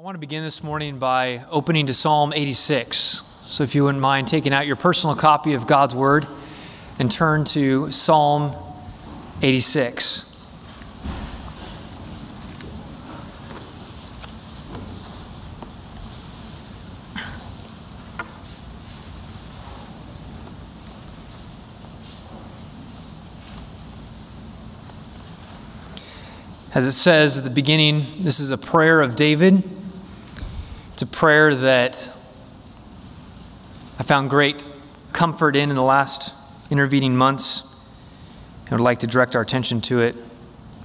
[0.00, 2.86] I want to begin this morning by opening to Psalm 86.
[3.44, 6.26] So, if you wouldn't mind taking out your personal copy of God's Word
[6.98, 8.54] and turn to Psalm
[9.42, 10.26] 86.
[26.74, 29.62] As it says at the beginning, this is a prayer of David.
[31.00, 32.12] It's a prayer that
[33.98, 34.62] I found great
[35.14, 36.34] comfort in in the last
[36.70, 37.82] intervening months.
[38.70, 40.14] I would like to direct our attention to it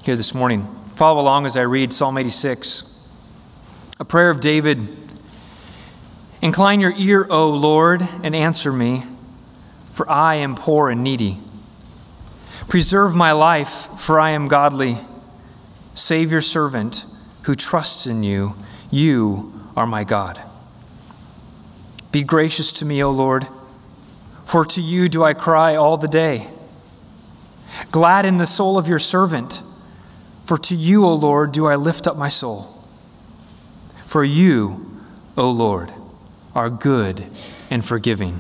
[0.04, 0.74] here this morning.
[0.96, 3.06] Follow along as I read Psalm 86.
[4.00, 4.88] A prayer of David
[6.42, 9.04] Incline your ear, O Lord, and answer me,
[9.92, 11.42] for I am poor and needy.
[12.70, 14.96] Preserve my life, for I am godly.
[15.94, 17.04] Save your servant
[17.42, 18.56] who trusts in you.
[18.90, 20.42] You are my God.
[22.12, 23.48] Be gracious to me, O Lord,
[24.46, 26.48] for to you do I cry all the day.
[27.92, 29.62] Glad in the soul of your servant,
[30.46, 32.84] for to you, O Lord, do I lift up my soul.
[34.06, 35.02] For you,
[35.36, 35.92] O Lord,
[36.54, 37.30] are good
[37.70, 38.40] and forgiving,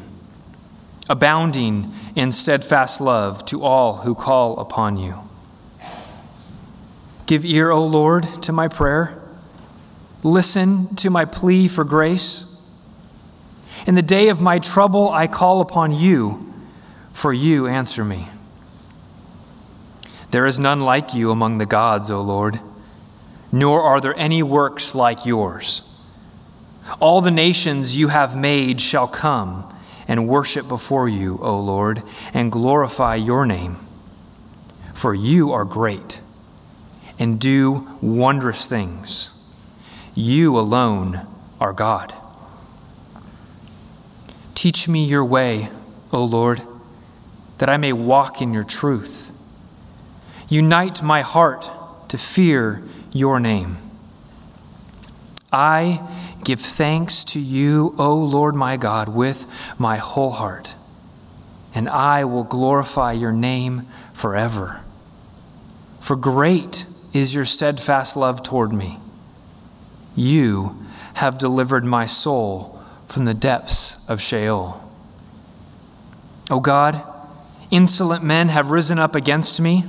[1.09, 5.19] abounding in steadfast love to all who call upon you.
[7.25, 9.21] Give ear, O Lord, to my prayer.
[10.25, 12.67] Listen to my plea for grace.
[13.85, 16.51] In the day of my trouble, I call upon you,
[17.13, 18.29] for you answer me.
[20.31, 22.59] There is none like you among the gods, O Lord,
[23.51, 25.83] nor are there any works like yours.
[26.99, 29.71] All the nations you have made shall come
[30.07, 32.01] and worship before you, O Lord,
[32.33, 33.77] and glorify your name.
[34.91, 36.19] For you are great
[37.19, 39.29] and do wondrous things.
[40.15, 41.27] You alone
[41.59, 42.13] are God.
[44.55, 45.67] Teach me your way,
[46.13, 46.61] O Lord,
[47.57, 49.33] that I may walk in your truth.
[50.47, 51.69] Unite my heart
[52.07, 52.81] to fear
[53.11, 53.77] your name.
[55.51, 56.01] I
[56.45, 59.45] give thanks to you, O Lord my God, with
[59.77, 60.75] my whole heart,
[61.73, 64.81] and I will glorify your name forever.
[65.99, 68.99] For great is your steadfast love toward me.
[70.15, 70.77] You
[71.15, 74.81] have delivered my soul from the depths of Sheol.
[76.49, 77.03] O God,
[77.71, 79.83] insolent men have risen up against me.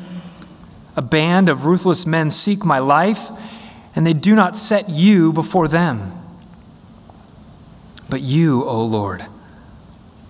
[0.96, 3.28] A band of ruthless men seek my life,
[3.94, 6.12] and they do not set you before them.
[8.08, 9.26] But you, O Lord,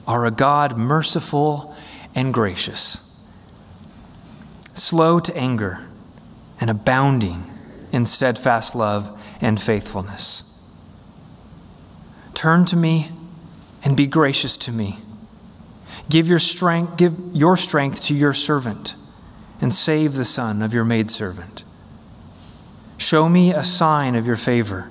[0.06, 1.74] are a God merciful
[2.14, 3.20] and gracious,
[4.72, 5.86] slow to anger
[6.60, 7.44] and abounding
[7.92, 10.62] in steadfast love and faithfulness.
[12.34, 13.10] Turn to me
[13.84, 14.98] and be gracious to me.
[16.08, 18.94] Give your strength, give your strength to your servant
[19.60, 21.62] and save the son of your maidservant.
[22.98, 24.90] Show me a sign of your favor,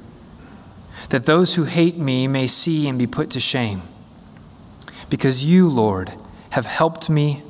[1.09, 3.81] that those who hate me may see and be put to shame.
[5.09, 6.13] Because you, Lord,
[6.51, 7.43] have helped me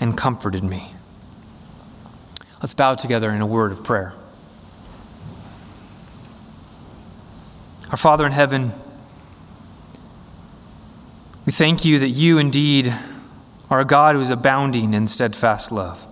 [0.00, 0.92] and comforted me.
[2.60, 4.14] Let's bow together in a word of prayer.
[7.92, 8.72] Our Father in heaven,
[11.44, 12.90] we thank you that you indeed
[13.68, 16.06] are a God who is abounding in steadfast love.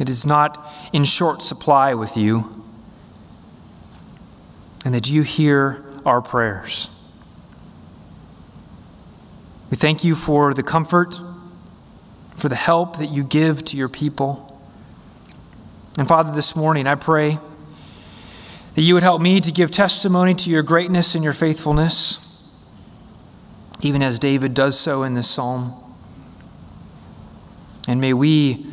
[0.00, 2.64] It is not in short supply with you,
[4.84, 6.88] and that you hear our prayers.
[9.70, 11.20] We thank you for the comfort,
[12.34, 14.60] for the help that you give to your people.
[15.96, 17.38] And Father, this morning I pray
[18.80, 22.50] that you would help me to give testimony to your greatness and your faithfulness,
[23.82, 25.74] even as David does so in this psalm.
[27.86, 28.64] And may we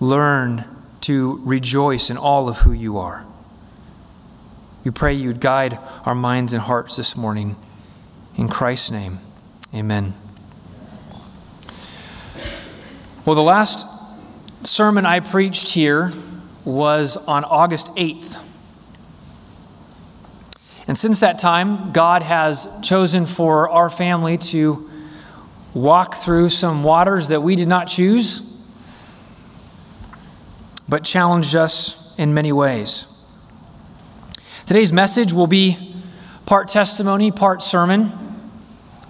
[0.00, 0.64] learn
[1.02, 3.24] to rejoice in all of who you are.
[4.84, 7.54] We pray you'd guide our minds and hearts this morning.
[8.36, 9.18] In Christ's name,
[9.72, 10.14] amen.
[13.24, 13.86] Well, the last
[14.66, 16.12] sermon I preached here
[16.64, 18.46] was on August 8th.
[20.88, 24.90] And since that time, God has chosen for our family to
[25.74, 28.40] walk through some waters that we did not choose,
[30.88, 33.14] but challenged us in many ways.
[34.64, 35.94] Today's message will be
[36.46, 38.10] part testimony, part sermon,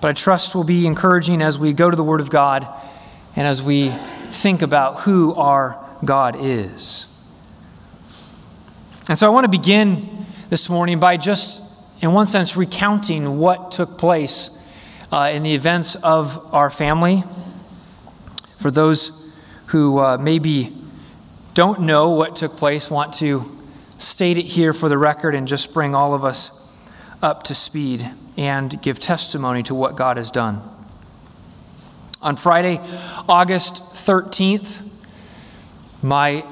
[0.01, 2.67] but I trust will be encouraging as we go to the Word of God
[3.37, 3.91] and as we
[4.31, 7.05] think about who our God is.
[9.09, 11.68] And so I want to begin this morning by just,
[12.01, 14.55] in one sense, recounting what took place
[15.11, 17.25] uh, in the events of our family.
[18.57, 19.35] For those
[19.67, 20.77] who uh, maybe
[21.55, 23.45] don't know what took place, want to
[23.97, 26.65] state it here for the record and just bring all of us
[27.21, 30.63] up to speed and give testimony to what God has done.
[32.23, 32.81] On Friday,
[33.29, 34.85] August 13th,
[36.03, 36.45] my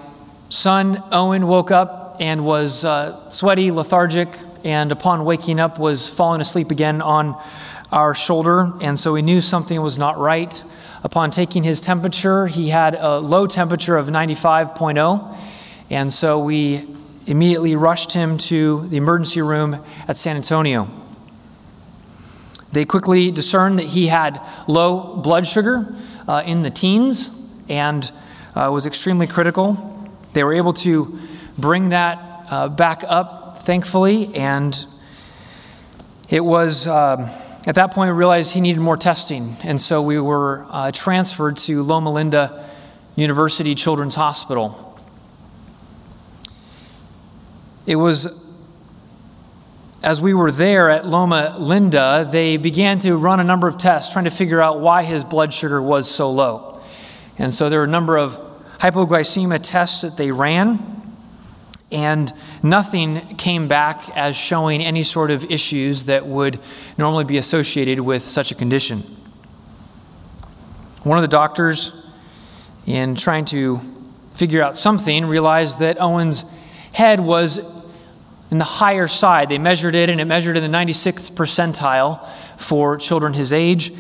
[0.49, 4.29] son Owen woke up and was uh, sweaty, lethargic,
[4.67, 7.41] and upon waking up was falling asleep again on
[7.93, 10.61] our shoulder, and so we knew something was not right.
[11.05, 15.37] Upon taking his temperature, he had a low temperature of 95.0,
[15.89, 16.85] and so we
[17.29, 20.91] immediately rushed him to the emergency room at San Antonio.
[22.73, 25.95] They quickly discerned that he had low blood sugar
[26.27, 27.31] uh, in the teens
[27.69, 28.11] and
[28.57, 30.11] uh, was extremely critical.
[30.33, 31.17] They were able to
[31.57, 33.36] bring that uh, back up,
[33.67, 34.87] thankfully, and
[36.31, 36.87] it was.
[36.87, 37.29] Um,
[37.67, 41.57] at that point, we realized he needed more testing, and so we were uh, transferred
[41.59, 42.65] to Loma Linda
[43.17, 44.99] University Children's Hospital.
[47.87, 48.45] It was
[50.03, 54.13] as we were there at Loma Linda, they began to run a number of tests
[54.13, 56.81] trying to figure out why his blood sugar was so low.
[57.39, 58.39] And so there were a number of
[58.79, 61.06] hypoglycemia tests that they ran,
[61.93, 66.59] and nothing came back as showing any sort of issues that would
[66.99, 68.99] normally be associated with such a condition.
[71.05, 72.13] One of the doctors,
[72.87, 73.81] in trying to
[74.33, 76.45] figure out something, realized that Owen's
[76.93, 77.59] head was
[78.51, 79.49] in the higher side.
[79.49, 83.93] They measured it, and it measured in the 96th percentile for children his age.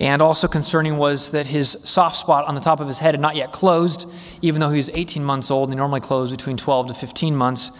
[0.00, 3.20] And also concerning was that his soft spot on the top of his head had
[3.20, 4.12] not yet closed,
[4.42, 5.70] even though he was 18 months old.
[5.70, 7.70] They normally close between 12 to 15 months,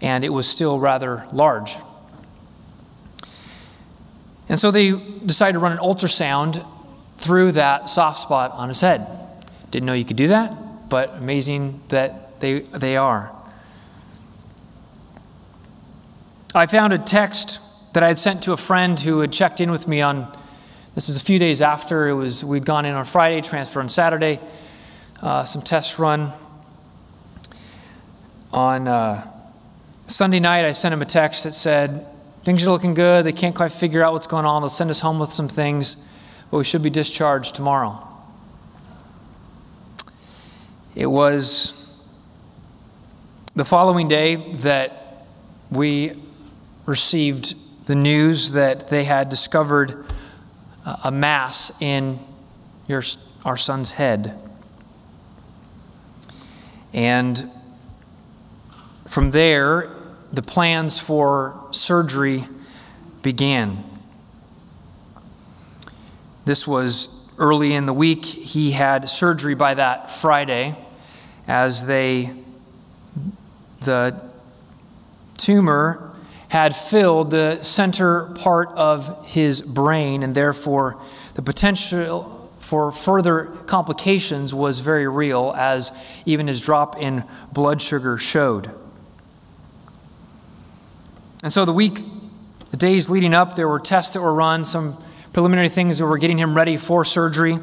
[0.00, 1.76] and it was still rather large.
[4.48, 6.64] And so they decided to run an ultrasound
[7.18, 9.06] through that soft spot on his head.
[9.70, 13.34] Didn't know you could do that, but amazing that they, they are.
[16.54, 17.60] I found a text
[17.92, 20.32] that I had sent to a friend who had checked in with me on
[20.98, 23.88] this was a few days after it was we'd gone in on Friday, transfer on
[23.88, 24.40] Saturday,
[25.22, 26.32] uh, some tests run.
[28.52, 29.24] On uh,
[30.08, 32.04] Sunday night, I sent him a text that said,
[32.42, 33.24] Things are looking good.
[33.24, 34.60] They can't quite figure out what's going on.
[34.60, 35.94] They'll send us home with some things,
[36.50, 38.04] but we should be discharged tomorrow.
[40.96, 42.04] It was
[43.54, 45.26] the following day that
[45.70, 46.20] we
[46.86, 47.54] received
[47.86, 50.07] the news that they had discovered
[50.84, 52.18] a mass in
[52.86, 53.02] your,
[53.44, 54.38] our son's head.
[56.92, 57.50] And
[59.06, 59.94] from there,
[60.32, 62.44] the plans for surgery
[63.22, 63.84] began.
[66.44, 68.24] This was early in the week.
[68.24, 70.74] He had surgery by that Friday
[71.46, 72.32] as they,
[73.80, 74.20] the
[75.36, 76.07] tumor
[76.48, 81.00] had filled the center part of his brain, and therefore
[81.34, 85.92] the potential for further complications was very real, as
[86.26, 88.70] even his drop in blood sugar showed.
[91.42, 91.98] And so the week,
[92.70, 94.96] the days leading up, there were tests that were run, some
[95.32, 97.58] preliminary things that were getting him ready for surgery.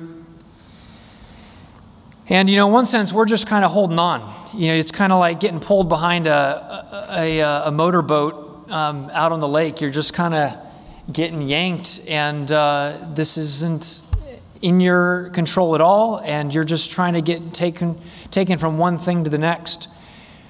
[2.27, 4.34] And, you know, in one sense, we're just kind of holding on.
[4.56, 9.10] You know, it's kind of like getting pulled behind a, a, a, a motorboat um,
[9.14, 10.58] out on the lake, you're just kind of
[11.12, 14.02] getting yanked, and uh, this isn't
[14.62, 17.98] in your control at all, and you're just trying to get taken,
[18.32, 19.90] taken from one thing to the next.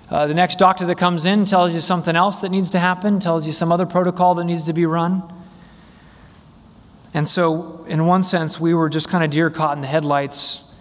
[0.10, 3.20] Uh, the next doctor that comes in tells you something else that needs to happen,
[3.20, 5.24] tells you some other protocol that needs to be run.
[7.14, 10.74] And so, in one sense, we were just kind of deer caught in the headlights,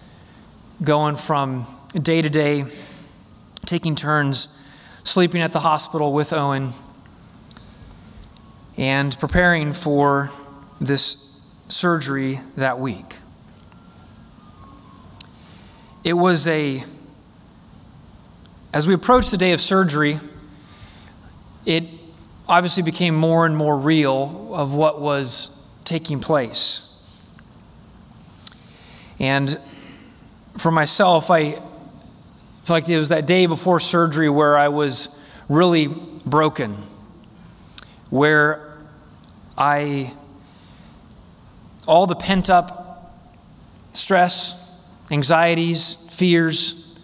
[0.83, 2.64] going from day to day,
[3.64, 4.49] taking turns,
[5.05, 6.73] sleeping at the hospital with Owen,
[8.76, 10.31] and preparing for
[10.81, 13.16] this surgery that week.
[16.02, 16.85] It was a,
[18.73, 20.19] as we approached the day of surgery,
[21.64, 21.85] it
[22.49, 26.81] obviously became more and more real of what was taking place.
[29.19, 29.59] And
[30.59, 31.62] for myself, I feel
[32.69, 36.76] like it was that day before surgery where I was really broken
[38.14, 38.63] where
[39.56, 40.12] I,
[41.87, 42.84] all the pent up
[43.92, 44.80] stress,
[45.11, 46.99] anxieties, fears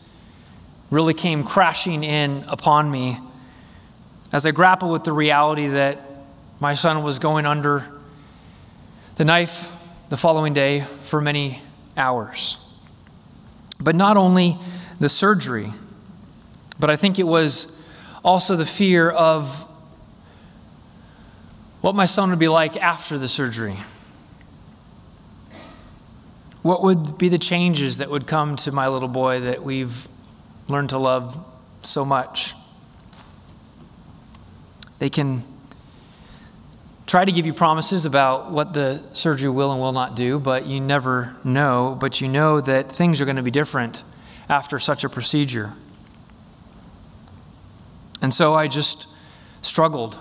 [0.90, 3.19] really came crashing in upon me
[4.33, 6.00] as I grappled with the reality that
[6.59, 7.88] my son was going under
[9.16, 9.76] the knife
[10.09, 11.61] the following day for many
[11.97, 12.59] hours.
[13.80, 14.59] But not only
[14.99, 15.73] the surgery,
[16.78, 17.88] but I think it was
[18.25, 19.66] also the fear of
[21.81, 23.79] what my son would be like after the surgery.
[26.63, 30.07] What would be the changes that would come to my little boy that we've
[30.69, 31.43] learned to love
[31.83, 32.55] so much?
[34.99, 35.43] They can
[37.07, 40.67] try to give you promises about what the surgery will and will not do, but
[40.67, 41.97] you never know.
[41.99, 44.05] But you know that things are going to be different
[44.49, 45.73] after such a procedure.
[48.21, 49.09] And so I just
[49.63, 50.19] struggled.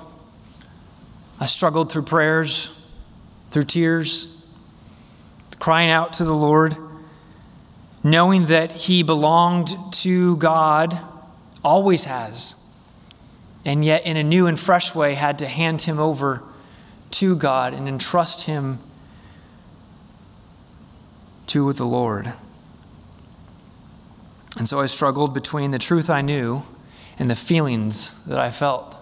[1.40, 2.76] I struggled through prayers,
[3.50, 4.36] through tears,
[5.60, 6.76] crying out to the Lord,
[8.04, 11.00] knowing that He belonged to God,
[11.64, 12.56] always has,
[13.66, 16.44] and yet in a new and fresh way had to hand Him over
[17.12, 18.80] to God and entrust Him
[21.48, 22.34] to the Lord.
[24.58, 26.64] And so I struggled between the truth I knew
[27.18, 28.99] and the feelings that I felt.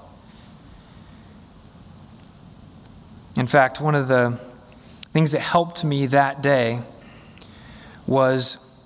[3.38, 4.40] In fact, one of the
[5.14, 6.82] things that helped me that day
[8.08, 8.84] was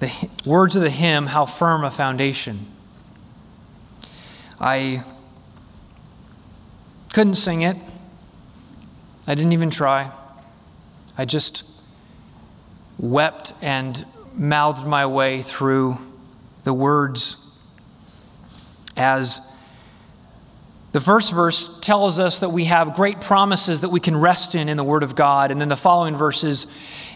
[0.00, 2.66] the words of the hymn, How Firm a Foundation.
[4.60, 5.02] I
[7.14, 7.78] couldn't sing it.
[9.26, 10.10] I didn't even try.
[11.16, 11.64] I just
[12.98, 15.96] wept and mouthed my way through
[16.64, 17.58] the words
[18.94, 19.55] as
[20.96, 24.70] the first verse tells us that we have great promises that we can rest in
[24.70, 25.50] in the Word of God.
[25.50, 26.66] And then the following verses,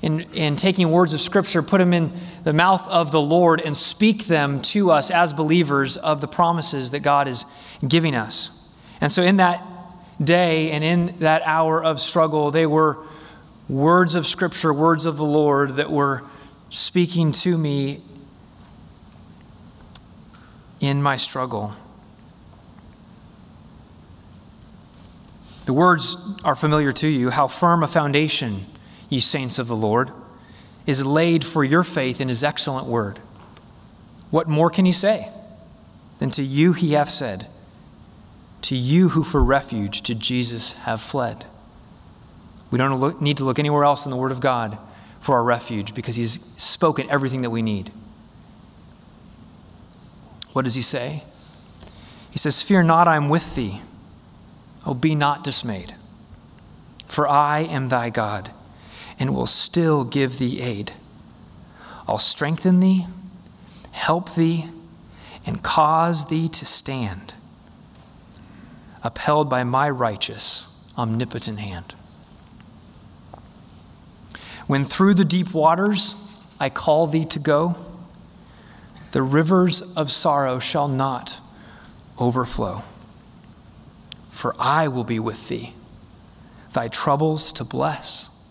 [0.03, 2.13] in, in taking words of Scripture, put them in
[2.45, 6.91] the mouth of the Lord and speak them to us as believers of the promises
[6.91, 7.47] that God is
[7.89, 8.71] giving us.
[9.01, 9.67] And so, in that
[10.23, 12.99] day and in that hour of struggle, they were
[13.67, 16.23] words of Scripture, words of the Lord that were
[16.69, 18.03] speaking to me
[20.81, 21.75] in my struggle.
[25.67, 27.31] The words are familiar to you.
[27.31, 28.67] How firm a foundation,
[29.09, 30.11] ye saints of the Lord,
[30.87, 33.19] is laid for your faith in his excellent word.
[34.31, 35.29] What more can he say
[36.19, 37.47] than to you he hath said,
[38.63, 41.47] to you who for refuge to Jesus have fled?
[42.71, 44.79] We don't look, need to look anywhere else in the Word of God
[45.19, 47.91] for our refuge because He's spoken everything that we need.
[50.53, 51.25] What does He say?
[52.31, 53.81] He says, Fear not, I am with thee.
[54.87, 55.95] Oh, be not dismayed,
[57.07, 58.51] for I am thy God,
[59.19, 60.93] and will still give thee aid.
[62.09, 63.07] I'll strengthen thee,
[63.93, 64.67] help thee,
[65.47, 67.35] and cause thee to stand,
[69.03, 71.95] upheld by my righteous, omnipotent hand.
[74.67, 76.15] When through the deep waters
[76.59, 77.77] I call thee to go,
[79.13, 81.39] the rivers of sorrow shall not
[82.19, 82.83] overflow.
[84.31, 85.75] For I will be with thee,
[86.73, 88.49] thy troubles to bless,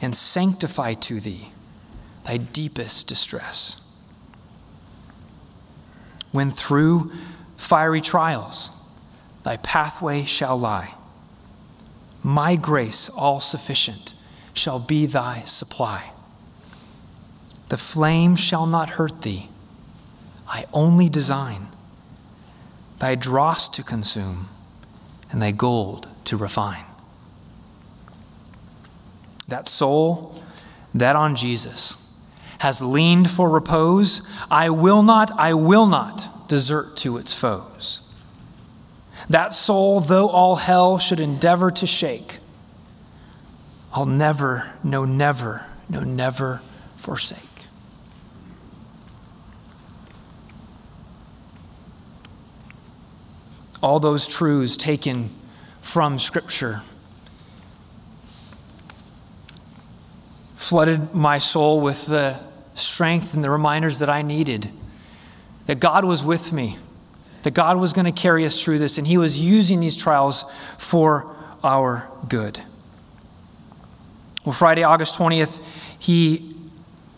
[0.00, 1.48] and sanctify to thee
[2.24, 3.90] thy deepest distress.
[6.30, 7.10] When through
[7.56, 8.70] fiery trials
[9.42, 10.94] thy pathway shall lie,
[12.22, 14.14] my grace all sufficient
[14.52, 16.12] shall be thy supply.
[17.70, 19.48] The flame shall not hurt thee.
[20.46, 21.68] I only design
[22.98, 24.49] thy dross to consume
[25.30, 26.84] and they gold to refine.
[29.48, 30.40] That soul
[30.94, 31.96] that on Jesus
[32.60, 38.06] has leaned for repose, I will not, I will not desert to its foes.
[39.28, 42.38] That soul, though all hell should endeavor to shake,
[43.92, 46.60] I'll never, no, never, no, never
[46.96, 47.49] forsake.
[53.82, 55.30] All those truths taken
[55.80, 56.82] from Scripture
[60.56, 62.38] flooded my soul with the
[62.74, 64.70] strength and the reminders that I needed
[65.66, 66.76] that God was with me,
[67.42, 70.44] that God was going to carry us through this, and He was using these trials
[70.78, 72.60] for our good.
[74.44, 75.60] Well, Friday, August 20th,
[75.98, 76.54] he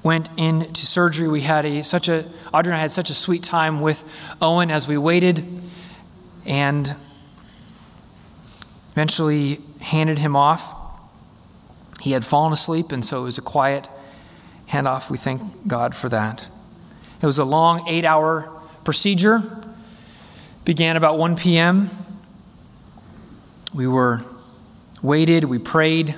[0.03, 1.29] went into surgery.
[1.29, 4.05] We had a, such a, Audrey and I had such a sweet time with
[4.41, 5.63] Owen as we waited
[6.47, 6.95] and
[8.91, 10.75] eventually handed him off.
[12.01, 13.89] He had fallen asleep, and so it was a quiet
[14.69, 15.11] handoff.
[15.11, 16.49] We thank God for that.
[17.21, 18.51] It was a long eight hour
[18.85, 19.43] procedure.
[20.65, 21.91] began about 1 p.m.
[23.73, 24.23] We were
[25.03, 26.15] waited, we prayed,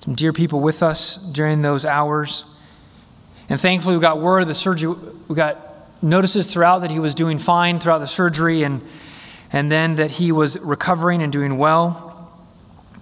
[0.00, 2.44] some dear people with us during those hours.
[3.48, 4.94] And thankfully, we got word of the surgery,
[5.28, 5.58] we got
[6.02, 8.82] notices throughout that he was doing fine throughout the surgery and,
[9.52, 12.08] and then that he was recovering and doing well.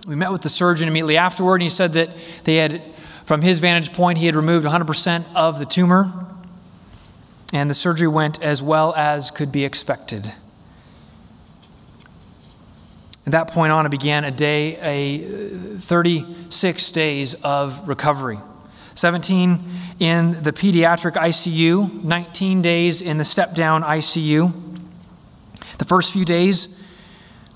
[0.06, 2.10] We met with the surgeon immediately afterward, and he said that
[2.44, 2.82] they had,
[3.24, 6.12] from his vantage point, he had removed 100% of the tumor,
[7.52, 10.32] and the surgery went as well as could be expected.
[13.26, 18.38] At that point on, it began a day, a 36 days of recovery.
[18.94, 19.62] 17
[20.00, 24.69] in the pediatric ICU, 19 days in the step down ICU.
[25.80, 26.86] The first few days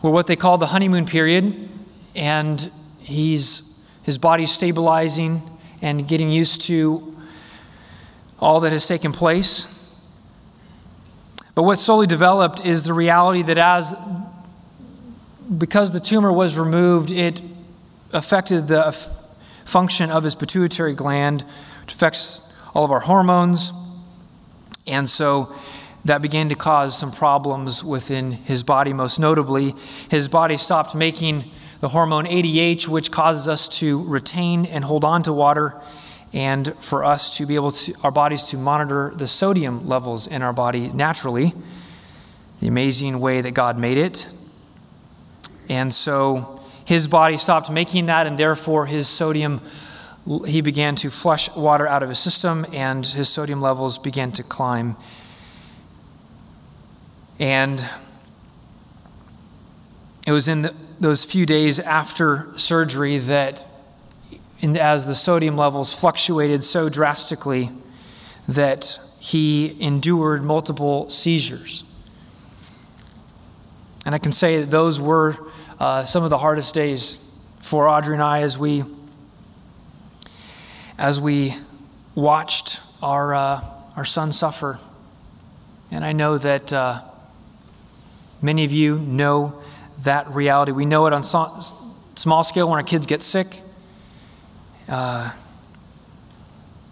[0.01, 1.69] were what they call the honeymoon period,
[2.17, 5.43] and he's, his body's stabilizing
[5.83, 7.15] and getting used to
[8.41, 9.71] all that has taken place.
[11.55, 13.95] But what slowly developed is the reality that as
[15.59, 17.43] because the tumor was removed, it
[18.15, 18.91] affected the
[19.67, 21.45] function of his pituitary gland,
[21.83, 23.71] which affects all of our hormones.
[24.87, 25.55] And so
[26.05, 29.75] that began to cause some problems within his body, most notably,
[30.11, 35.23] his body stopped making the hormone ADH, which causes us to retain and hold on
[35.23, 35.81] to water,
[36.33, 40.43] and for us to be able to, our bodies to monitor the sodium levels in
[40.43, 41.53] our body naturally,
[42.61, 44.27] the amazing way that God made it.
[45.69, 49.61] And so his body stopped making that, and therefore his sodium,
[50.47, 54.43] he began to flush water out of his system, and his sodium levels began to
[54.43, 54.97] climb.
[57.39, 57.85] And
[60.27, 63.65] it was in the, those few days after surgery that,
[64.61, 67.71] in, as the sodium levels fluctuated so drastically,
[68.49, 71.85] that he endured multiple seizures.
[74.07, 75.37] And I can say that those were
[75.81, 78.85] uh, some of the hardest days for Audrey and I as we
[80.99, 81.55] as we
[82.15, 83.65] watched our uh,
[83.97, 84.79] our son suffer.
[85.91, 87.01] And I know that uh,
[88.45, 89.59] many of you know
[90.03, 90.71] that reality.
[90.71, 91.51] We know it on so-
[92.15, 93.47] small scale when our kids get sick.
[94.87, 95.33] Uh,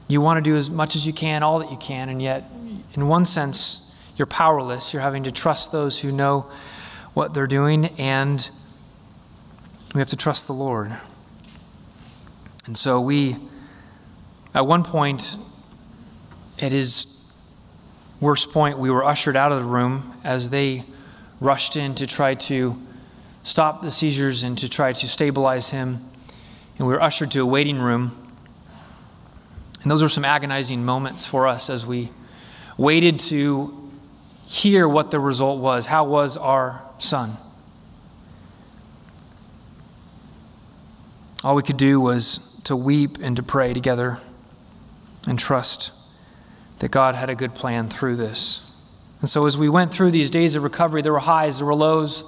[0.08, 2.50] you want to do as much as you can, all that you can, and yet,
[2.94, 4.94] in one sense, you're powerless.
[4.94, 6.50] You're having to trust those who know
[7.12, 8.48] what they're doing, and
[9.94, 10.96] we have to trust the Lord.
[12.64, 13.36] And so we,
[14.54, 15.36] at one point,
[16.58, 17.30] at his
[18.20, 20.84] worst point, we were ushered out of the room as they
[21.42, 22.80] rushed in to try to
[23.42, 25.98] stop the seizures and to try to stabilize him.
[26.78, 28.16] And we were ushered to a waiting room.
[29.82, 32.10] And those were some agonizing moments for us as we
[32.78, 33.90] waited to
[34.46, 35.86] hear what the result was.
[35.86, 37.36] How was our son?
[41.42, 44.18] All we could do was to weep and to pray together
[45.26, 45.90] and trust
[46.78, 48.71] that God had a good plan through this.
[49.22, 51.74] And so, as we went through these days of recovery, there were highs, there were
[51.74, 52.24] lows.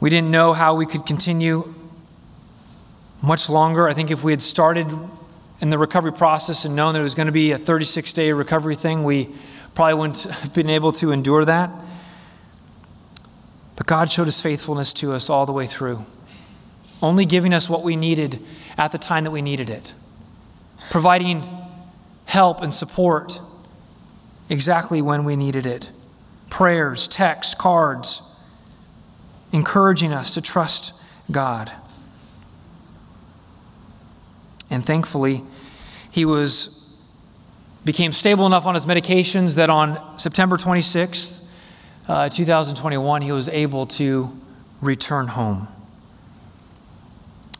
[0.00, 1.72] We didn't know how we could continue
[3.22, 3.88] much longer.
[3.88, 4.92] I think if we had started
[5.60, 8.32] in the recovery process and known that it was going to be a 36 day
[8.32, 9.28] recovery thing, we
[9.74, 11.70] probably wouldn't have been able to endure that.
[13.76, 16.04] But God showed his faithfulness to us all the way through
[17.02, 18.40] only giving us what we needed
[18.78, 19.92] at the time that we needed it,
[20.90, 21.46] providing
[22.24, 23.40] help and support
[24.48, 25.90] exactly when we needed it.
[26.50, 28.40] Prayers, texts, cards,
[29.52, 31.72] encouraging us to trust God.
[34.70, 35.42] And thankfully,
[36.10, 36.84] he was
[37.84, 41.50] became stable enough on his medications that on September 26th,
[42.08, 44.34] uh, 2021, he was able to
[44.80, 45.68] return home.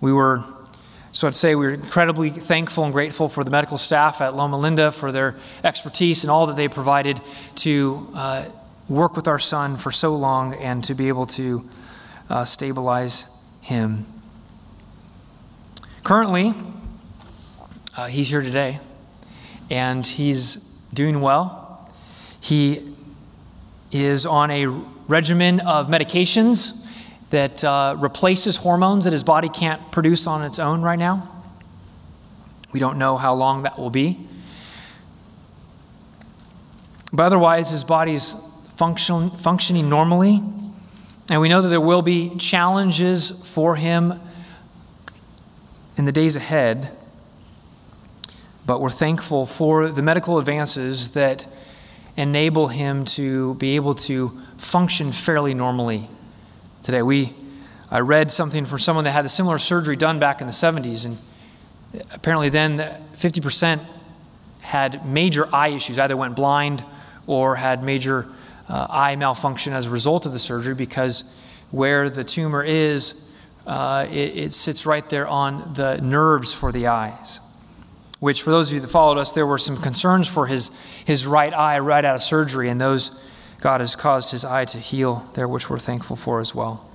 [0.00, 0.44] We were,
[1.14, 4.90] so I'd say we're incredibly thankful and grateful for the medical staff at Loma Linda
[4.90, 7.20] for their expertise and all that they provided
[7.54, 8.44] to uh,
[8.88, 11.70] work with our son for so long and to be able to
[12.28, 14.06] uh, stabilize him.
[16.02, 16.52] Currently,
[17.96, 18.80] uh, he's here today
[19.70, 20.56] and he's
[20.92, 21.88] doing well.
[22.40, 22.92] He
[23.92, 24.66] is on a
[25.06, 26.83] regimen of medications
[27.34, 31.28] that uh, replaces hormones that his body can't produce on its own right now.
[32.70, 34.20] We don't know how long that will be.
[37.12, 38.36] But otherwise, his body's
[38.76, 40.44] function, functioning normally.
[41.28, 44.20] And we know that there will be challenges for him
[45.96, 46.96] in the days ahead.
[48.64, 51.48] But we're thankful for the medical advances that
[52.16, 56.08] enable him to be able to function fairly normally
[56.84, 57.02] today.
[57.02, 57.34] We,
[57.90, 61.06] I read something from someone that had a similar surgery done back in the 70s,
[61.06, 61.18] and
[62.12, 62.78] apparently then
[63.16, 63.80] 50%
[64.60, 66.84] had major eye issues, either went blind
[67.26, 68.28] or had major
[68.68, 71.40] uh, eye malfunction as a result of the surgery because
[71.72, 73.34] where the tumor is,
[73.66, 77.40] uh, it, it sits right there on the nerves for the eyes
[78.24, 80.70] which for those of you that followed us, there were some concerns for his,
[81.04, 83.22] his right eye right out of surgery, and those
[83.64, 86.86] God has caused his eye to heal there, which we're thankful for as well.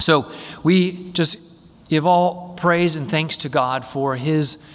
[0.00, 4.74] So we just give all praise and thanks to God for his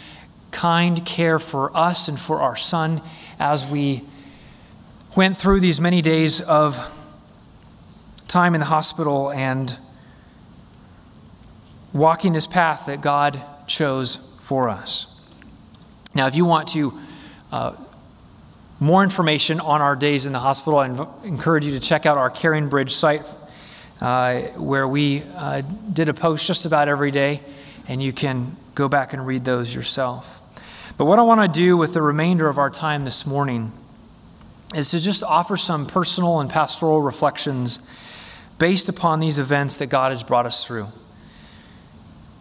[0.51, 3.01] kind care for us and for our son
[3.39, 4.03] as we
[5.15, 6.77] went through these many days of
[8.27, 9.75] time in the hospital and
[11.93, 15.19] walking this path that God chose for us.
[16.13, 16.93] Now, if you want to
[17.51, 17.73] uh,
[18.81, 22.17] more information on our days in the hospital, I inv- encourage you to check out
[22.17, 23.21] our CaringBridge site,
[24.01, 25.61] uh, where we uh,
[25.93, 27.41] did a post just about every day,
[27.87, 30.39] and you can go back and read those yourself.
[30.97, 33.71] But what I want to do with the remainder of our time this morning
[34.73, 37.87] is to just offer some personal and pastoral reflections
[38.57, 40.87] based upon these events that God has brought us through.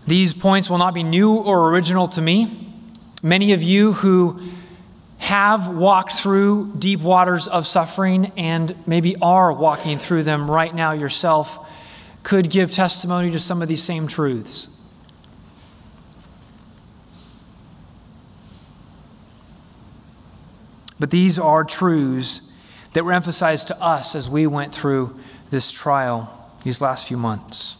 [0.07, 2.48] These points will not be new or original to me.
[3.22, 4.40] Many of you who
[5.20, 10.92] have walked through deep waters of suffering and maybe are walking through them right now
[10.92, 11.70] yourself
[12.22, 14.76] could give testimony to some of these same truths.
[20.98, 22.59] But these are truths
[22.94, 25.18] that were emphasized to us as we went through
[25.50, 27.76] this trial these last few months.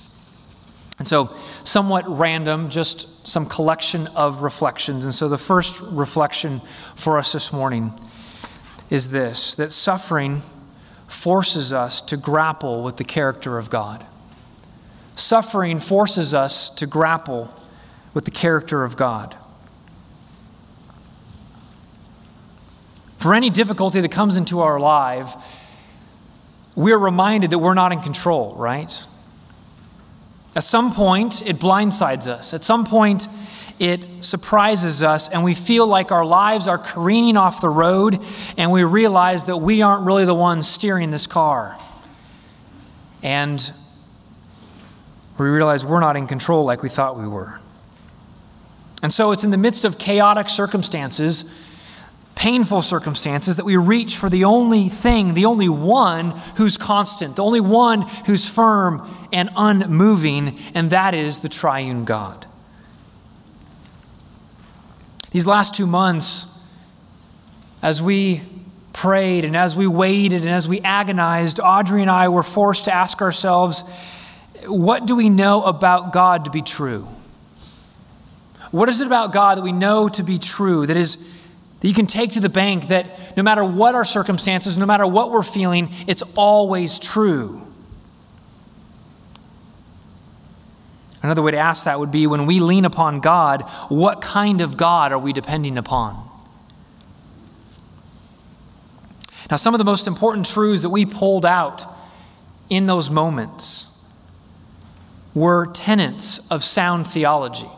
[0.99, 5.05] And so, somewhat random, just some collection of reflections.
[5.05, 6.61] And so, the first reflection
[6.95, 7.93] for us this morning
[8.91, 10.43] is this that suffering
[11.07, 14.07] forces us to grapple with the character of God.
[15.17, 17.53] Suffering forces us to grapple
[18.15, 19.37] with the character of God.
[23.19, 25.35] For any difficulty that comes into our life,
[26.75, 28.99] we're reminded that we're not in control, right?
[30.57, 32.53] At some point, it blindsides us.
[32.53, 33.29] At some point,
[33.79, 38.19] it surprises us, and we feel like our lives are careening off the road,
[38.57, 41.79] and we realize that we aren't really the ones steering this car.
[43.23, 43.73] And
[45.39, 47.59] we realize we're not in control like we thought we were.
[49.03, 51.55] And so it's in the midst of chaotic circumstances
[52.41, 57.45] painful circumstances that we reach for the only thing, the only one who's constant, the
[57.45, 62.47] only one who's firm and unmoving, and that is the triune God.
[65.33, 66.65] These last two months,
[67.83, 68.41] as we
[68.95, 72.93] prayed and as we waited and as we agonized, Audrey and I were forced to
[72.93, 73.85] ask ourselves,
[74.67, 77.07] what do we know about God to be true?
[78.71, 81.31] What is it about God that we know to be true, that is
[81.81, 85.07] that you can take to the bank that no matter what our circumstances, no matter
[85.07, 87.63] what we're feeling, it's always true.
[91.23, 94.77] Another way to ask that would be when we lean upon God, what kind of
[94.77, 96.29] God are we depending upon?
[99.51, 101.85] Now, some of the most important truths that we pulled out
[102.69, 104.07] in those moments
[105.35, 107.69] were tenets of sound theology.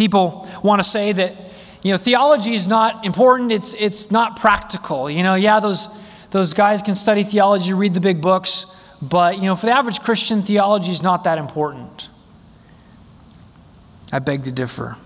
[0.00, 1.34] People want to say that,
[1.82, 5.10] you know, theology is not important, it's, it's not practical.
[5.10, 5.88] You know, yeah, those,
[6.30, 10.00] those guys can study theology, read the big books, but, you know, for the average
[10.00, 12.08] Christian, theology is not that important.
[14.10, 14.96] I beg to differ.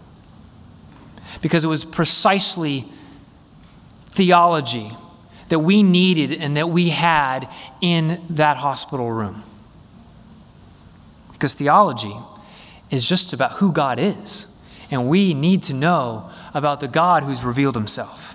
[1.42, 2.84] Because it was precisely
[4.06, 4.92] theology
[5.48, 7.48] that we needed and that we had
[7.80, 9.42] in that hospital room.
[11.32, 12.14] Because theology
[12.92, 14.53] is just about who God is.
[14.94, 18.34] And we need to know about the God who's revealed himself.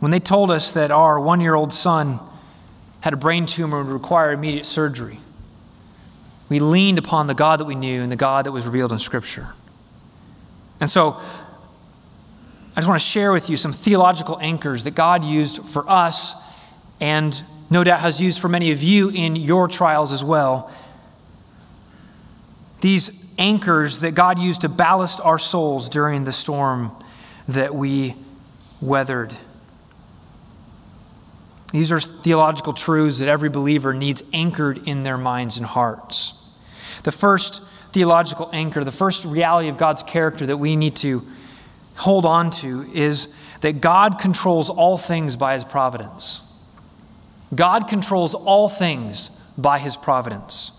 [0.00, 2.18] When they told us that our one year old son
[3.00, 5.18] had a brain tumor and required immediate surgery,
[6.48, 8.98] we leaned upon the God that we knew and the God that was revealed in
[8.98, 9.48] Scripture.
[10.80, 11.20] And so,
[12.72, 16.34] I just want to share with you some theological anchors that God used for us
[17.00, 20.72] and no doubt has used for many of you in your trials as well
[22.80, 26.92] these anchors that God used to ballast our souls during the storm
[27.46, 28.14] that we
[28.80, 29.36] weathered.
[31.72, 36.34] These are theological truths that every believer needs anchored in their minds and hearts.
[37.04, 37.62] The first
[37.92, 41.22] theological anchor, the first reality of God's character that we need to
[41.96, 46.44] hold on to is that God controls all things by his providence.
[47.54, 50.77] God controls all things by his providence.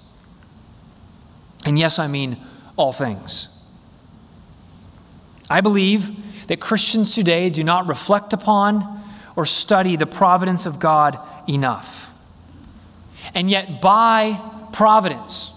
[1.65, 2.38] And yes, I mean
[2.76, 3.56] all things.
[5.50, 9.02] I believe that Christians today do not reflect upon
[9.36, 11.17] or study the providence of God
[11.48, 12.13] enough.
[13.34, 14.39] And yet, by
[14.72, 15.52] providence,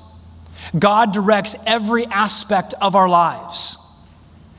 [0.79, 3.79] God directs every aspect of our lives.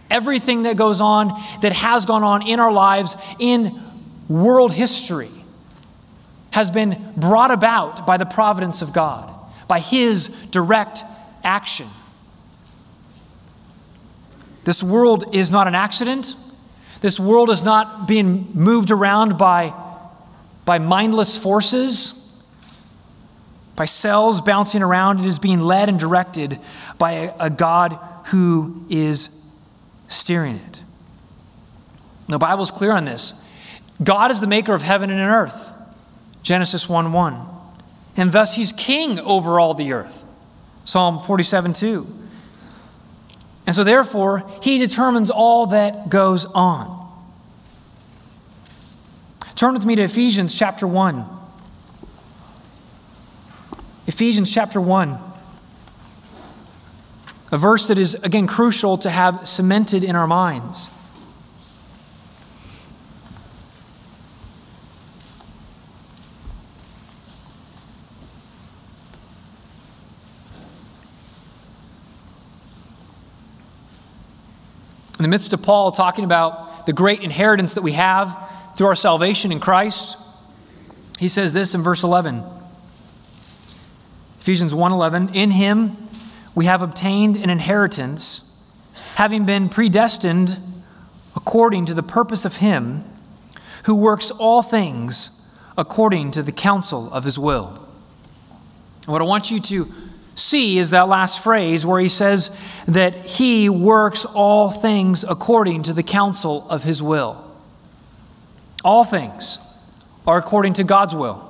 [0.09, 1.29] Everything that goes on,
[1.61, 3.81] that has gone on in our lives in
[4.27, 5.29] world history,
[6.51, 9.33] has been brought about by the providence of God,
[9.67, 11.03] by His direct
[11.43, 11.87] action.
[14.63, 16.35] This world is not an accident.
[17.01, 19.73] This world is not being moved around by,
[20.63, 22.19] by mindless forces,
[23.75, 25.19] by cells bouncing around.
[25.19, 26.59] It is being led and directed
[26.97, 29.51] by a, a God who is
[30.07, 30.83] steering it.
[32.29, 33.43] The Bible is clear on this.
[34.01, 35.71] God is the maker of heaven and earth.
[36.41, 37.47] Genesis 1 1.
[38.15, 40.23] And thus he's king over all the earth.
[40.83, 42.07] Psalm 47 2.
[43.65, 46.99] And so, therefore, he determines all that goes on.
[49.55, 51.25] Turn with me to Ephesians chapter 1.
[54.07, 55.17] Ephesians chapter 1.
[57.53, 60.89] A verse that is, again, crucial to have cemented in our minds.
[75.23, 78.37] In the midst of Paul talking about the great inheritance that we have
[78.75, 80.17] through our salvation in Christ,
[81.17, 82.43] he says this in verse 11.
[84.41, 85.95] Ephesians 1:11, "In him
[86.53, 88.41] we have obtained an inheritance,
[89.15, 90.57] having been predestined
[91.37, 93.05] according to the purpose of him
[93.83, 97.79] who works all things according to the counsel of his will."
[99.05, 99.89] What I want you to
[100.35, 105.93] see is that last phrase where he says that he works all things according to
[105.93, 107.43] the counsel of his will.
[108.83, 109.59] All things
[110.25, 111.49] are according to God's will.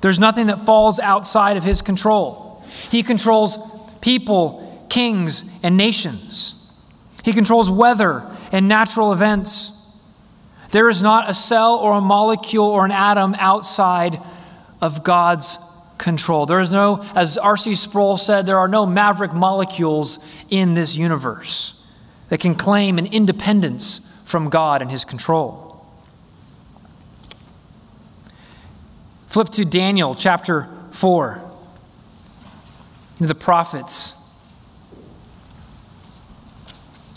[0.00, 2.64] There's nothing that falls outside of his control.
[2.90, 3.58] He controls
[4.00, 6.58] people, kings, and nations.
[7.24, 9.78] He controls weather and natural events.
[10.70, 14.20] There is not a cell or a molecule or an atom outside
[14.80, 15.58] of God's
[16.02, 16.44] control.
[16.46, 17.76] There is no, as R.C.
[17.76, 20.18] Sproul said, there are no maverick molecules
[20.50, 21.86] in this universe
[22.28, 25.86] that can claim an independence from God and His control.
[29.28, 31.40] Flip to Daniel chapter 4.
[33.18, 34.18] The prophets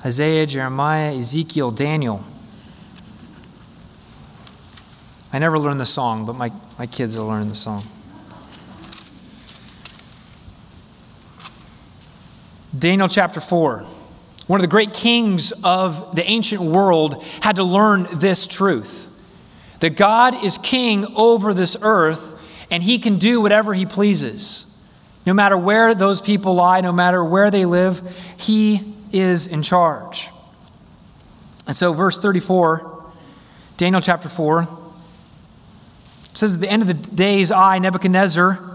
[0.05, 2.23] Isaiah, Jeremiah, Ezekiel, Daniel.
[5.33, 7.83] I never learned the song, but my, my kids will learn the song.
[12.77, 13.85] Daniel chapter 4.
[14.47, 19.11] One of the great kings of the ancient world had to learn this truth
[19.79, 22.31] that God is king over this earth
[22.71, 24.71] and he can do whatever he pleases.
[25.25, 28.01] No matter where those people lie, no matter where they live,
[28.37, 30.29] he is in charge.
[31.67, 33.03] And so, verse 34,
[33.77, 34.67] Daniel chapter 4,
[36.33, 38.74] says, At the end of the days, I, Nebuchadnezzar,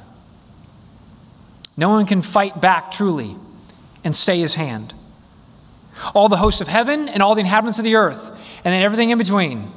[1.77, 3.35] No one can fight back truly
[4.03, 4.93] and stay his hand.
[6.13, 8.29] All the hosts of heaven and all the inhabitants of the earth,
[8.63, 9.71] and then everything in between,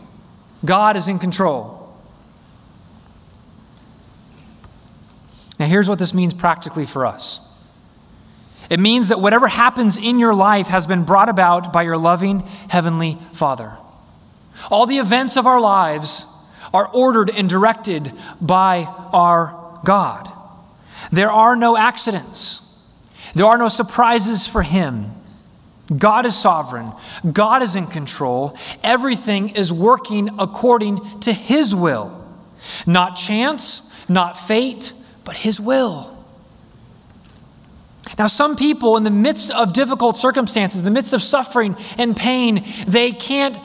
[0.64, 1.80] God is in control.
[5.58, 7.50] Now, here's what this means practically for us
[8.70, 12.40] it means that whatever happens in your life has been brought about by your loving
[12.70, 13.76] Heavenly Father.
[14.70, 16.24] All the events of our lives
[16.72, 20.32] are ordered and directed by our God.
[21.10, 22.80] There are no accidents,
[23.34, 25.10] there are no surprises for Him.
[25.98, 26.92] God is sovereign.
[27.30, 28.56] God is in control.
[28.82, 32.24] Everything is working according to His will.
[32.86, 36.10] Not chance, not fate, but His will.
[38.18, 42.16] Now, some people, in the midst of difficult circumstances, in the midst of suffering and
[42.16, 43.58] pain, they can't,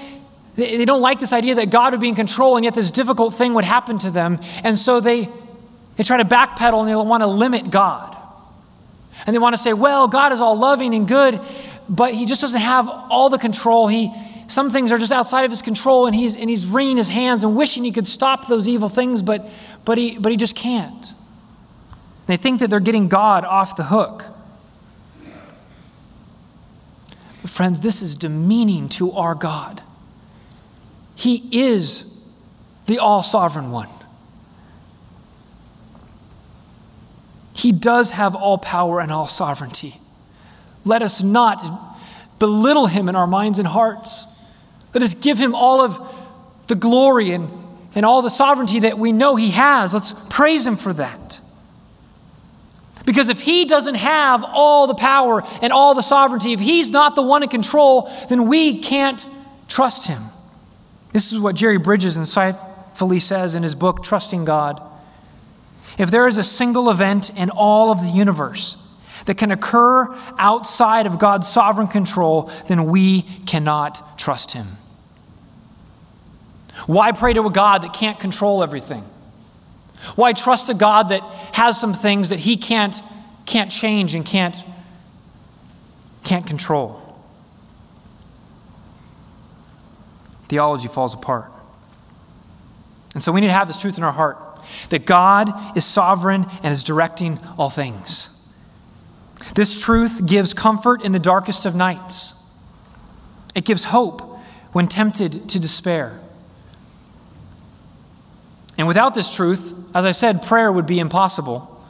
[0.56, 3.34] they don't like this idea that God would be in control, and yet this difficult
[3.34, 4.39] thing would happen to them.
[4.63, 5.30] And so they,
[6.00, 8.16] they try to backpedal and they want to limit God.
[9.28, 11.42] And they want to say, well, God is all loving and good,
[11.90, 13.90] but He just doesn't have all the control.
[13.90, 14.10] He,
[14.48, 17.44] some things are just outside of His control, and He's, and he's wringing His hands
[17.44, 19.46] and wishing He could stop those evil things, but,
[19.84, 21.12] but, he, but He just can't.
[22.28, 24.24] They think that they're getting God off the hook.
[27.42, 29.82] But friends, this is demeaning to our God.
[31.18, 32.26] He is
[32.86, 33.90] the all sovereign one.
[37.60, 39.95] He does have all power and all sovereignty.
[40.86, 41.62] Let us not
[42.39, 44.41] belittle him in our minds and hearts.
[44.93, 46.00] Let us give him all of
[46.67, 47.52] the glory and,
[47.95, 49.93] and all the sovereignty that we know he has.
[49.93, 51.41] Let's praise him for that.
[53.06, 57.15] Because if he doesn't have all the power and all the sovereignty, if he's not
[57.15, 59.26] the one in control, then we can't
[59.67, 60.22] trust him.
[61.12, 64.82] This is what Jerry Bridges insightfully says in his book, Trusting God.
[66.00, 68.86] If there is a single event in all of the universe
[69.26, 70.08] that can occur
[70.38, 74.66] outside of God's sovereign control, then we cannot trust him.
[76.88, 79.04] Why pray to a God that can't control everything?
[80.16, 81.22] Why trust a God that
[81.54, 83.02] has some things that he can't,
[83.46, 84.56] can't change and can't,
[86.24, 87.02] can't control?
[90.48, 91.52] Theology falls apart.
[93.14, 94.38] And so we need to have this truth in our heart
[94.89, 98.36] that God is sovereign and is directing all things.
[99.55, 102.36] This truth gives comfort in the darkest of nights,
[103.55, 104.21] it gives hope
[104.71, 106.19] when tempted to despair.
[108.77, 111.84] And without this truth, as I said, prayer would be impossible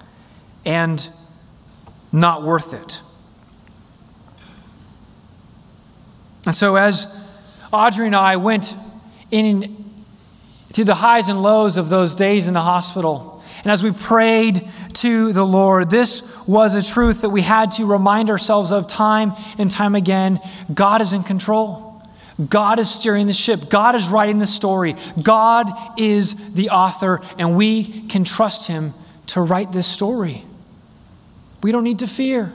[0.65, 1.07] and
[2.11, 3.01] not worth it.
[6.47, 7.05] And so, as
[7.71, 8.73] Audrey and I went
[9.29, 9.78] in
[10.71, 14.69] through the highs and lows of those days in the hospital, and as we prayed
[14.93, 19.33] to the Lord, this was a truth that we had to remind ourselves of time
[19.57, 20.39] and time again.
[20.73, 22.01] God is in control.
[22.47, 23.69] God is steering the ship.
[23.69, 24.95] God is writing the story.
[25.21, 28.93] God is the author, and we can trust Him
[29.27, 30.45] to write this story.
[31.61, 32.53] We don't need to fear.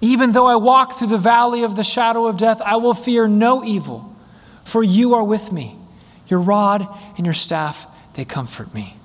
[0.00, 3.26] Even though I walk through the valley of the shadow of death, I will fear
[3.26, 4.14] no evil,
[4.64, 5.76] for you are with me.
[6.32, 8.96] Your rod and your staff, they comfort me.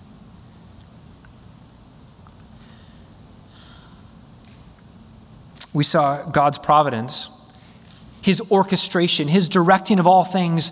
[5.74, 7.34] We saw God's providence
[8.22, 10.72] his orchestration, his directing of all things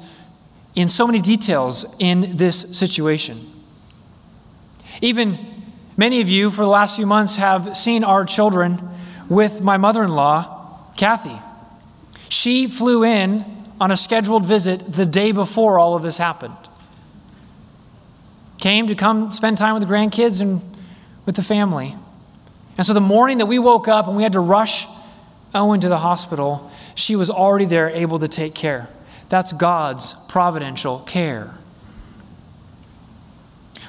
[0.76, 3.52] in so many details in this situation.
[5.02, 5.64] Even
[5.98, 8.82] many of you, for the last few months, have seen our children
[9.28, 11.38] with my mother in law, Kathy.
[12.30, 16.56] She flew in on a scheduled visit the day before all of this happened.
[18.60, 20.62] Came to come spend time with the grandkids and
[21.26, 21.96] with the family.
[22.78, 24.88] And so the morning that we woke up and we had to rush
[25.54, 28.90] Owen to the hospital, she was already there, able to take care.
[29.30, 31.56] That's God's providential care.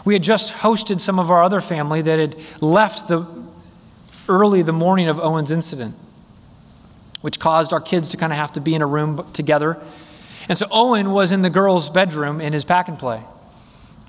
[0.04, 3.26] We had just hosted some of our other family that had left the
[4.28, 5.94] early the morning of Owen's incident,
[7.20, 9.80] which caused our kids to kind of have to be in a room together.
[10.48, 13.22] And so Owen was in the girls' bedroom in his pack and play.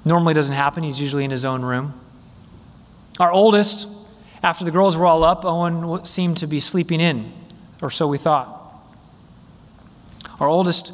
[0.06, 2.00] Normally doesn't happen, he's usually in his own room.
[3.20, 4.10] Our oldest,
[4.44, 7.34] after the girls were all up, Owen seemed to be sleeping in,
[7.82, 8.54] or so we thought.
[10.40, 10.94] Our oldest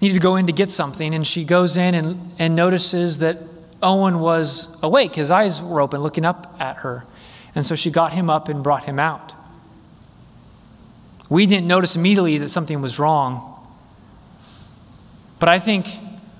[0.00, 3.38] needed to go in to get something, and she goes in and, and notices that
[3.82, 5.14] Owen was awake.
[5.14, 7.04] His eyes were open, looking up at her.
[7.54, 9.34] And so she got him up and brought him out.
[11.32, 13.48] We didn't notice immediately that something was wrong.
[15.38, 15.86] But I think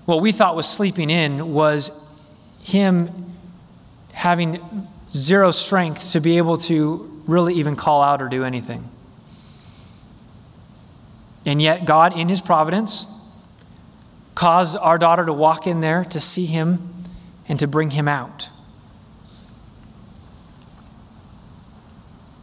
[0.05, 2.14] what we thought was sleeping in was
[2.62, 3.33] him
[4.12, 8.86] having zero strength to be able to really even call out or do anything.
[11.47, 13.07] And yet, God, in His providence,
[14.34, 16.93] caused our daughter to walk in there to see him
[17.49, 18.51] and to bring him out.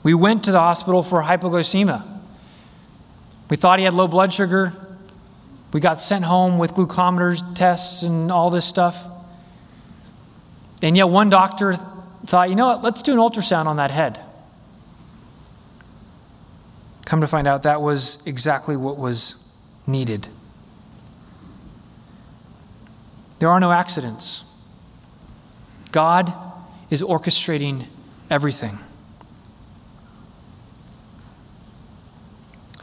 [0.02, 2.09] We went to the hospital for hypoglycemia.
[3.50, 4.74] We thought he had low blood sugar.
[5.74, 9.06] We got sent home with glucometer tests and all this stuff.
[10.82, 14.20] And yet, one doctor thought, you know what, let's do an ultrasound on that head.
[17.06, 20.28] Come to find out that was exactly what was needed.
[23.40, 24.44] There are no accidents.
[25.92, 26.34] God
[26.90, 27.88] is orchestrating
[28.30, 28.78] everything.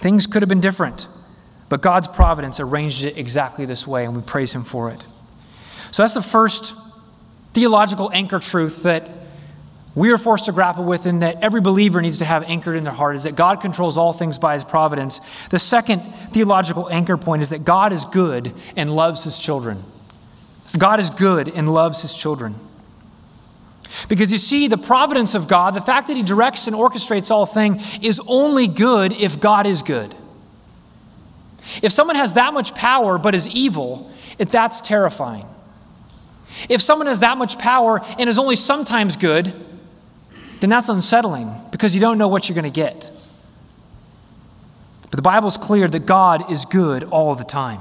[0.07, 1.09] Things could have been different,
[1.69, 5.05] but God's providence arranged it exactly this way, and we praise Him for it.
[5.91, 6.77] So that's the first
[7.55, 9.11] theological anchor truth that
[9.97, 12.85] we are forced to grapple with and that every believer needs to have anchored in
[12.85, 15.19] their heart is that God controls all things by his providence.
[15.49, 19.83] The second theological anchor point is that God is good and loves his children.
[20.79, 22.55] God is good and loves his children.
[24.09, 27.47] Because you see, the providence of God, the fact that he directs and orchestrates all
[27.47, 30.15] things, is only good if God is good.
[31.83, 35.47] If someone has that much power but is evil, it, that's terrifying.
[36.69, 39.53] If someone has that much power and is only sometimes good,
[40.61, 43.11] then that's unsettling because you don't know what you're going to get.
[45.03, 47.81] But the Bible's clear that God is good all the time.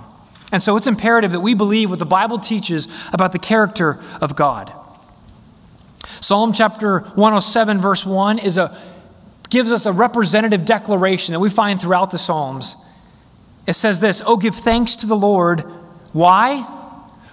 [0.52, 4.36] And so it's imperative that we believe what the Bible teaches about the character of
[4.36, 4.72] God.
[6.06, 8.76] Psalm chapter 107, verse 1, is a,
[9.50, 12.76] gives us a representative declaration that we find throughout the Psalms.
[13.68, 15.62] It says this Oh, give thanks to the Lord.
[16.14, 16.72] Why?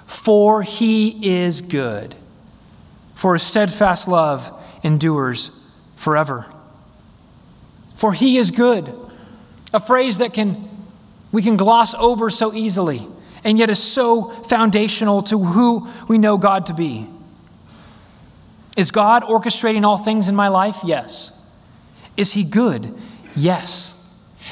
[0.07, 2.15] For he is good,
[3.15, 4.51] for his steadfast love
[4.83, 6.47] endures forever.
[7.95, 8.93] For he is good.
[9.73, 10.69] A phrase that can
[11.31, 13.07] we can gloss over so easily
[13.45, 17.09] and yet is so foundational to who we know God to be.
[18.77, 20.79] Is God orchestrating all things in my life?
[20.85, 21.51] Yes.
[22.17, 22.95] Is he good?
[23.37, 23.99] Yes.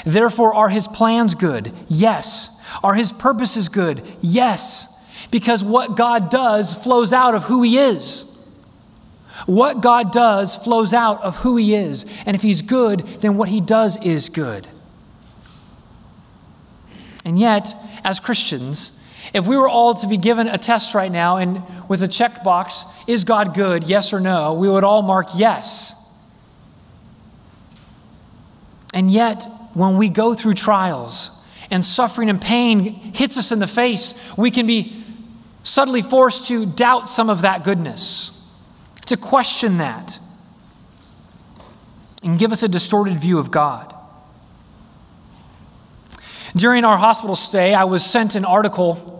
[0.04, 1.72] Therefore, are his plans good?
[1.88, 2.64] Yes.
[2.82, 4.02] Are his purposes good?
[4.20, 4.88] Yes.
[5.30, 8.30] Because what God does flows out of who he is.
[9.46, 12.04] What God does flows out of who He is.
[12.26, 14.68] And if He's good, then what He does is good.
[17.24, 18.99] And yet, as Christians,
[19.32, 23.08] if we were all to be given a test right now and with a checkbox,
[23.08, 25.96] is God good, yes or no, we would all mark yes.
[28.92, 31.30] And yet, when we go through trials
[31.70, 34.96] and suffering and pain hits us in the face, we can be
[35.62, 38.36] subtly forced to doubt some of that goodness
[39.06, 40.18] to question that
[42.22, 43.94] and give us a distorted view of God.
[46.56, 49.19] During our hospital stay, I was sent an article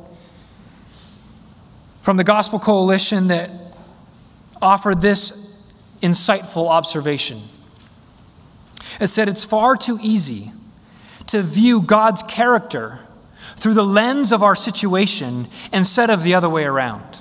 [2.01, 3.51] from the Gospel Coalition that
[4.61, 5.63] offered this
[6.03, 7.41] insightful observation.
[9.01, 10.53] It said it's far too easy
[11.27, 13.01] to view God's character
[13.57, 17.19] through the lens of our situation instead of the other way around.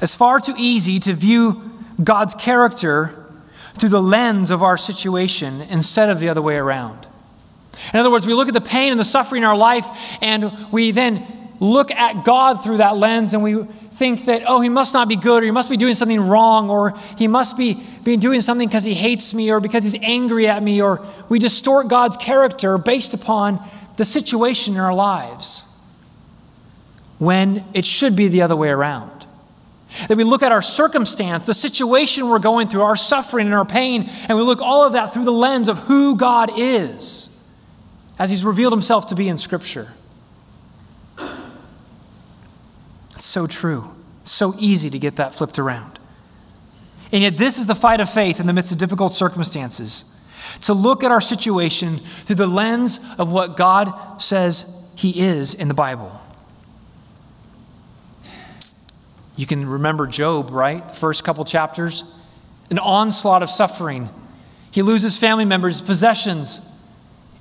[0.00, 1.70] It's far too easy to view
[2.02, 3.14] God's character
[3.74, 7.06] through the lens of our situation instead of the other way around.
[7.92, 10.52] In other words, we look at the pain and the suffering in our life, and
[10.70, 14.92] we then look at God through that lens, and we think that, oh, he must
[14.92, 18.16] not be good, or he must be doing something wrong, or he must be, be
[18.16, 21.86] doing something because he hates me, or because he's angry at me, or we distort
[21.86, 23.64] God's character based upon
[23.96, 25.62] the situation in our lives
[27.20, 29.24] when it should be the other way around.
[30.08, 33.64] That we look at our circumstance, the situation we're going through, our suffering and our
[33.64, 37.28] pain, and we look all of that through the lens of who God is
[38.18, 39.92] as He's revealed Himself to be in Scripture.
[43.22, 43.88] It's so true.
[44.22, 46.00] It's so easy to get that flipped around.
[47.12, 50.20] And yet, this is the fight of faith in the midst of difficult circumstances
[50.62, 55.68] to look at our situation through the lens of what God says He is in
[55.68, 56.20] the Bible.
[59.36, 60.88] You can remember Job, right?
[60.88, 62.02] The first couple chapters.
[62.70, 64.08] An onslaught of suffering.
[64.72, 66.58] He loses family members, possessions.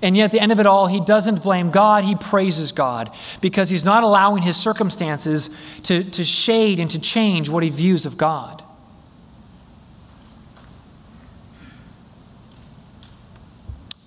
[0.02, 3.12] And yet, at the end of it all, he doesn't blame God, he praises God
[3.40, 5.50] because he's not allowing his circumstances
[5.84, 8.64] to, to shade and to change what he views of God.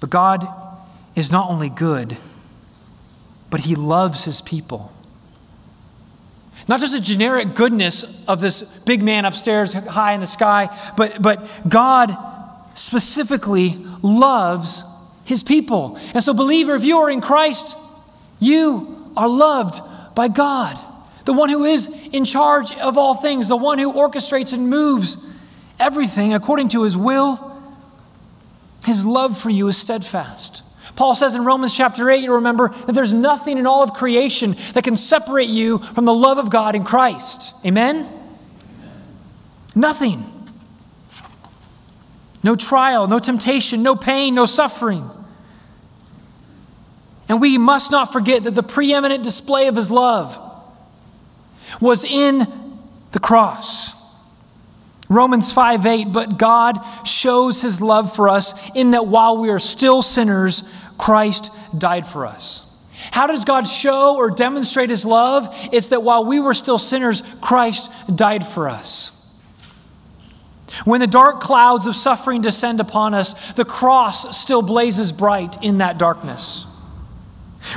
[0.00, 0.46] But God
[1.14, 2.16] is not only good,
[3.48, 4.92] but he loves his people.
[6.66, 11.22] Not just a generic goodness of this big man upstairs high in the sky, but,
[11.22, 12.16] but God
[12.74, 14.82] specifically loves
[15.24, 15.98] his people.
[16.14, 17.76] And so, believer, if you are in Christ,
[18.40, 19.80] you are loved
[20.14, 20.78] by God,
[21.24, 25.16] the one who is in charge of all things, the one who orchestrates and moves
[25.80, 27.52] everything according to his will.
[28.84, 30.62] His love for you is steadfast.
[30.96, 34.54] Paul says in Romans chapter 8, you remember that there's nothing in all of creation
[34.74, 37.54] that can separate you from the love of God in Christ.
[37.66, 38.08] Amen?
[39.74, 40.24] Nothing.
[42.42, 45.10] No trial, no temptation, no pain, no suffering.
[47.28, 50.38] And we must not forget that the preeminent display of his love
[51.80, 52.46] was in
[53.12, 53.94] the cross.
[55.08, 59.60] Romans 5 8, but God shows his love for us in that while we are
[59.60, 60.62] still sinners,
[60.98, 62.70] Christ died for us.
[63.12, 65.48] How does God show or demonstrate his love?
[65.72, 69.10] It's that while we were still sinners, Christ died for us.
[70.84, 75.78] When the dark clouds of suffering descend upon us, the cross still blazes bright in
[75.78, 76.66] that darkness.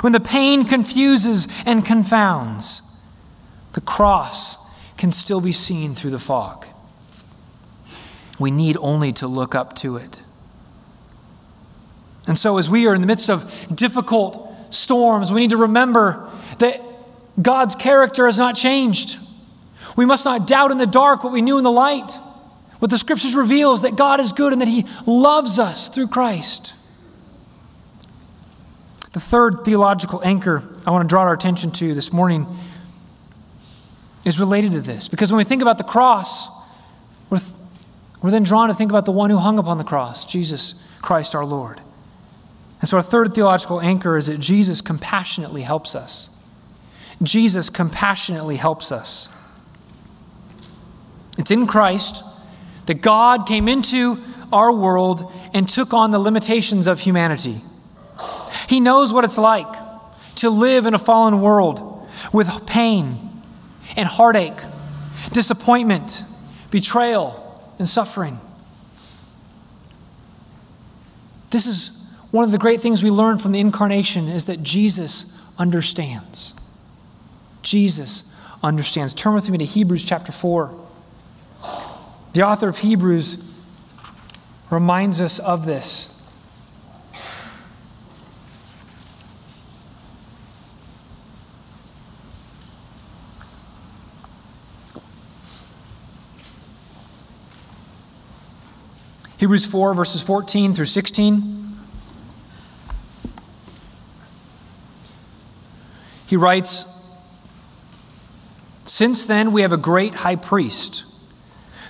[0.02, 3.02] When the pain confuses and confounds,
[3.74, 4.58] the cross
[4.98, 6.66] can still be seen through the fog.
[8.40, 10.22] We need only to look up to it.
[12.28, 16.30] And so, as we are in the midst of difficult storms, we need to remember
[16.60, 16.82] that
[17.42, 19.18] God's character has not changed.
[19.96, 22.12] We must not doubt in the dark what we knew in the light.
[22.80, 26.08] What the scriptures reveal is that God is good and that He loves us through
[26.08, 26.74] Christ.
[29.14, 32.46] The third theological anchor I want to draw our attention to this morning
[34.26, 35.08] is related to this.
[35.08, 36.50] Because when we think about the cross,
[37.30, 37.52] we're, th-
[38.22, 41.34] we're then drawn to think about the one who hung upon the cross, Jesus Christ
[41.34, 41.82] our Lord.
[42.80, 46.34] And so our third theological anchor is that Jesus compassionately helps us.
[47.24, 49.34] Jesus compassionately helps us.
[51.38, 52.24] It's in Christ
[52.86, 54.18] that God came into
[54.52, 57.62] our world and took on the limitations of humanity.
[58.68, 59.74] He knows what it's like
[60.36, 63.44] to live in a fallen world with pain
[63.96, 64.60] and heartache,
[65.32, 66.24] disappointment,
[66.72, 67.44] betrayal,
[67.80, 68.40] and suffering.
[71.50, 75.42] This is one of the great things we learn from the incarnation is that Jesus
[75.58, 76.54] understands.
[77.62, 79.14] Jesus understands.
[79.14, 80.74] Turn with me to Hebrews chapter 4.
[82.34, 83.44] The author of Hebrews
[84.70, 86.17] reminds us of this.
[99.38, 101.76] Hebrews 4, verses 14 through 16.
[106.26, 107.16] He writes
[108.84, 111.04] Since then, we have a great high priest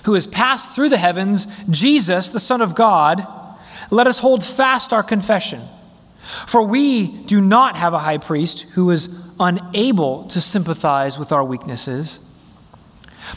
[0.04, 3.26] who has passed through the heavens, Jesus, the Son of God.
[3.90, 5.60] Let us hold fast our confession.
[6.46, 11.42] For we do not have a high priest who is unable to sympathize with our
[11.42, 12.20] weaknesses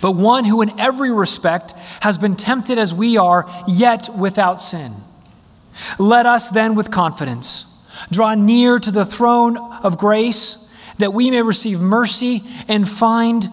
[0.01, 4.93] but one who in every respect has been tempted as we are, yet without sin.
[5.97, 7.67] Let us then with confidence
[8.09, 13.47] draw near to the throne of grace that we may receive mercy and find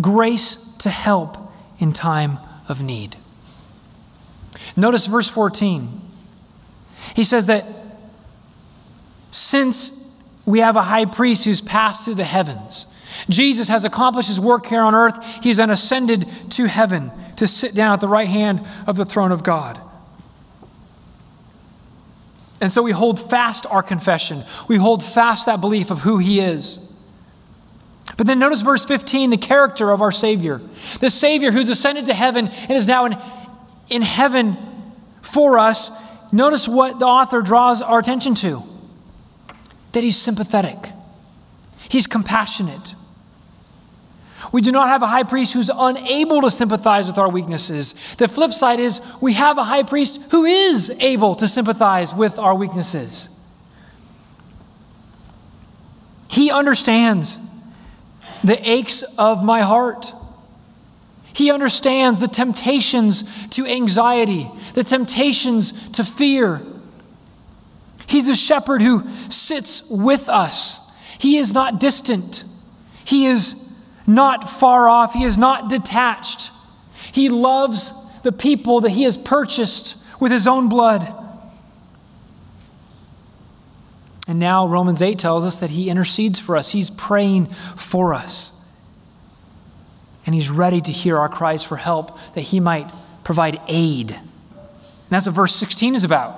[0.00, 1.36] grace to help
[1.78, 2.38] in time
[2.68, 3.16] of need.
[4.76, 6.00] Notice verse 14.
[7.14, 7.64] He says that
[9.30, 12.86] since we have a high priest who's passed through the heavens,
[13.28, 15.42] Jesus has accomplished his work here on earth.
[15.42, 19.32] He's then ascended to heaven to sit down at the right hand of the throne
[19.32, 19.80] of God.
[22.60, 24.42] And so we hold fast our confession.
[24.66, 26.84] We hold fast that belief of who he is.
[28.16, 30.60] But then notice verse 15, the character of our Savior.
[30.98, 33.16] The Savior who's ascended to heaven and is now in,
[33.88, 34.56] in heaven
[35.22, 35.90] for us.
[36.32, 38.62] Notice what the author draws our attention to
[39.92, 40.78] that he's sympathetic,
[41.88, 42.94] he's compassionate,
[44.52, 48.14] we do not have a high priest who's unable to sympathize with our weaknesses.
[48.16, 52.38] The flip side is we have a high priest who is able to sympathize with
[52.38, 53.34] our weaknesses.
[56.28, 57.38] He understands
[58.44, 60.12] the aches of my heart.
[61.32, 66.62] He understands the temptations to anxiety, the temptations to fear.
[68.06, 70.96] He's a shepherd who sits with us.
[71.18, 72.44] He is not distant.
[73.04, 73.67] He is
[74.08, 76.50] not far off, he is not detached.
[77.12, 77.92] He loves
[78.22, 81.06] the people that he has purchased with his own blood.
[84.26, 87.46] And now Romans 8 tells us that he intercedes for us, he's praying
[87.76, 88.54] for us.
[90.26, 92.90] And he's ready to hear our cries for help that he might
[93.24, 94.10] provide aid.
[94.12, 94.20] And
[95.08, 96.34] that's what verse 16 is about.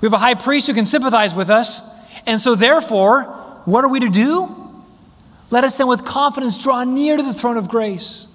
[0.00, 1.80] We have a high priest who can sympathize with us.
[2.26, 3.24] And so, therefore,
[3.64, 4.67] what are we to do?
[5.50, 8.34] Let us then with confidence draw near to the throne of grace.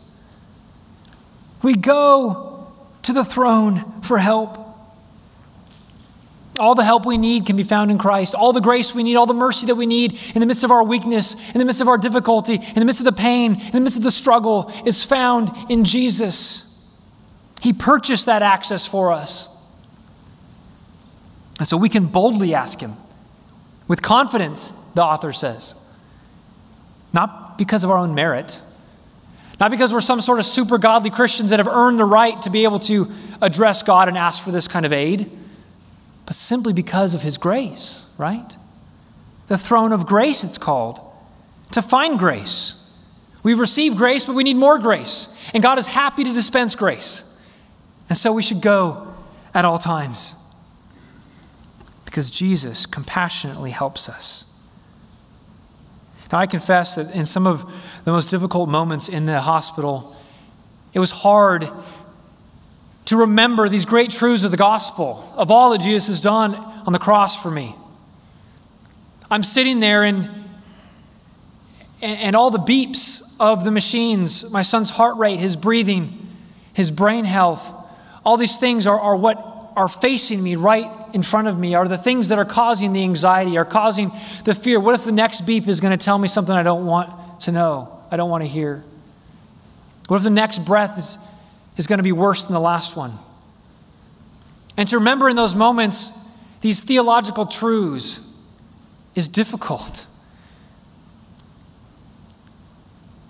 [1.62, 2.68] We go
[3.04, 4.60] to the throne for help.
[6.60, 8.36] All the help we need can be found in Christ.
[8.36, 10.72] All the grace we need, all the mercy that we need in the midst of
[10.72, 13.72] our weakness, in the midst of our difficulty, in the midst of the pain, in
[13.72, 16.70] the midst of the struggle is found in Jesus.
[17.62, 19.50] He purchased that access for us.
[21.60, 22.94] And so we can boldly ask Him
[23.88, 25.76] with confidence, the author says.
[27.14, 28.60] Not because of our own merit,
[29.60, 32.50] not because we're some sort of super godly Christians that have earned the right to
[32.50, 33.10] be able to
[33.42, 35.30] address God and ask for this kind of aid.
[36.26, 38.56] but simply because of his grace, right?
[39.48, 41.00] The throne of grace, it's called,
[41.72, 42.98] to find grace.
[43.44, 45.38] We've received grace, but we need more grace.
[45.54, 47.30] And God is happy to dispense grace.
[48.10, 49.14] And so we should go
[49.54, 50.40] at all times
[52.06, 54.53] because Jesus compassionately helps us.
[56.34, 57.64] Now, I confess that in some of
[58.06, 60.16] the most difficult moments in the hospital,
[60.92, 61.70] it was hard
[63.06, 66.92] to remember these great truths of the gospel, of all that Jesus has done on
[66.92, 67.76] the cross for me.
[69.30, 70.28] I'm sitting there and,
[72.02, 76.30] and all the beeps of the machines, my son's heart rate, his breathing,
[76.74, 77.76] his brain health,
[78.26, 81.88] all these things are, are what are facing me right in front of me, are
[81.88, 84.12] the things that are causing the anxiety, are causing
[84.46, 84.80] the fear.
[84.80, 87.52] What if the next beep is going to tell me something I don't want to
[87.52, 88.84] know, I don't want to hear?
[90.08, 91.18] What if the next breath is,
[91.78, 93.14] is going to be worse than the last one?
[94.78, 96.12] And to remember in those moments
[96.62, 98.32] these theological truths
[99.16, 100.06] is difficult.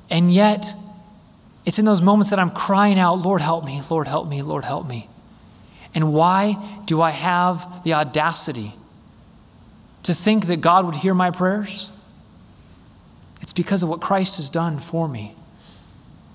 [0.10, 0.74] And yet,
[1.66, 4.66] it's in those moments that I'm crying out, Lord, help me, Lord, help me, Lord,
[4.66, 5.10] help me.
[5.96, 8.74] And why do I have the audacity
[10.04, 11.92] to think that God would hear my prayers?
[13.42, 15.36] It's because of what Christ has done for me.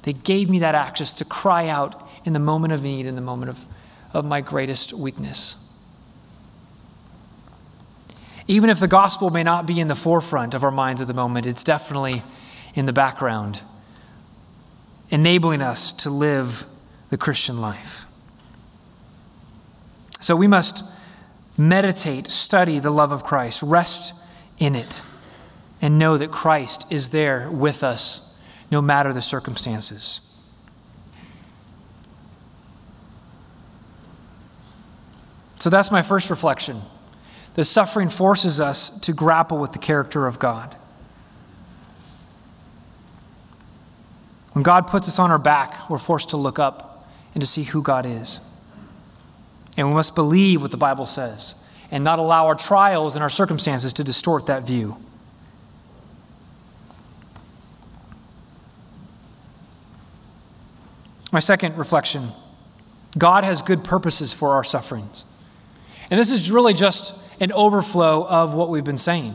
[0.03, 3.21] They gave me that access to cry out in the moment of need, in the
[3.21, 3.67] moment of,
[4.13, 5.65] of my greatest weakness.
[8.47, 11.15] Even if the gospel may not be in the forefront of our minds at the
[11.15, 12.23] moment, it's definitely
[12.75, 13.61] in the background,
[15.11, 16.65] enabling us to live
[17.11, 18.08] the Christian life.
[20.21, 20.85] So we must
[21.57, 24.15] meditate, study the love of Christ, rest
[24.59, 25.03] in it,
[25.81, 28.37] and know that Christ is there with us
[28.71, 30.25] no matter the circumstances.
[35.57, 36.81] So that's my first reflection.
[37.55, 40.77] The suffering forces us to grapple with the character of God.
[44.53, 47.65] When God puts us on our back, we're forced to look up and to see
[47.65, 48.41] who God is.
[49.79, 51.55] And we must believe what the Bible says
[51.91, 54.97] and not allow our trials and our circumstances to distort that view.
[61.33, 62.29] My second reflection
[63.17, 65.25] God has good purposes for our sufferings.
[66.11, 69.35] And this is really just an overflow of what we've been saying,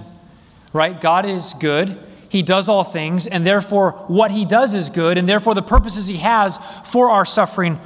[0.73, 0.99] right?
[0.99, 1.97] God is good.
[2.29, 6.07] He does all things, and therefore, what He does is good, and therefore, the purposes
[6.07, 7.79] He has for our suffering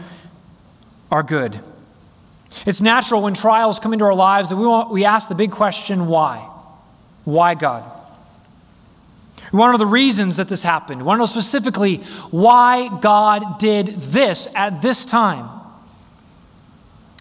[1.11, 1.59] are good.
[2.65, 5.51] It's natural when trials come into our lives that we, want, we ask the big
[5.51, 6.37] question why?
[7.25, 7.83] Why God?
[9.51, 11.01] We want to know the reasons that this happened.
[11.01, 11.97] We want to know specifically
[12.31, 15.49] why God did this at this time.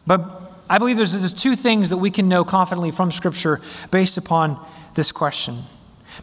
[0.06, 3.60] But I believe there's, there's two things that we can know confidently from Scripture
[3.90, 4.64] based upon
[4.94, 5.58] this question.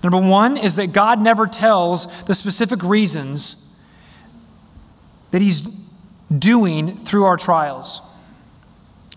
[0.01, 3.80] Number one is that God never tells the specific reasons
[5.32, 5.62] that He's
[6.38, 8.01] doing through our trials.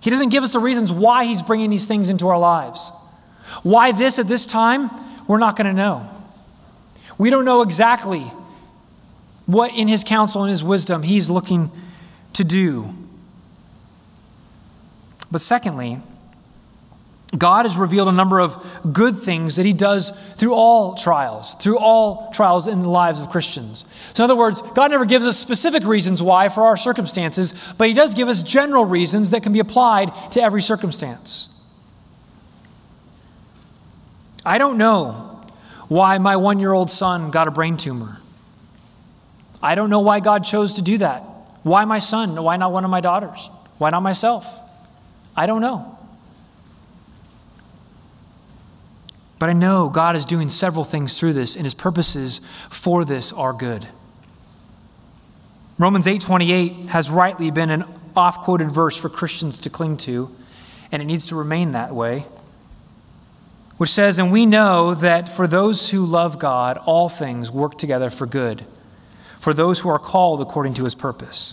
[0.07, 2.93] He doesn't give us the reasons why He's bringing these things into our lives.
[3.65, 4.89] Why this at this time,
[5.27, 6.09] we're not going to know.
[7.19, 8.21] We don't know exactly
[9.47, 11.73] what in His counsel and His wisdom He's looking
[12.35, 12.95] to do.
[15.33, 16.01] But secondly,
[17.37, 18.57] God has revealed a number of
[18.93, 23.31] good things that He does through all trials, through all trials in the lives of
[23.31, 23.85] Christians.
[24.14, 27.89] So, in other words, God never gives us specific reasons why for our circumstances, but
[27.89, 31.53] He does give us general reasons that can be applied to every circumstance.
[34.45, 35.43] I don't know
[35.89, 38.20] why my one year old son got a brain tumor.
[39.61, 41.22] I don't know why God chose to do that.
[41.64, 42.41] Why my son?
[42.41, 43.51] Why not one of my daughters?
[43.79, 44.61] Why not myself?
[45.37, 45.95] I don't know.
[49.39, 53.32] But I know God is doing several things through this, and his purposes for this
[53.32, 53.87] are good.
[55.78, 57.84] Romans 8:28 has rightly been an
[58.16, 60.30] oft-quoted verse for Christians to cling to,
[60.91, 62.24] and it needs to remain that way.
[63.76, 68.09] Which says, "And we know that for those who love God, all things work together
[68.09, 68.64] for good,
[69.39, 71.53] for those who are called according to his purpose."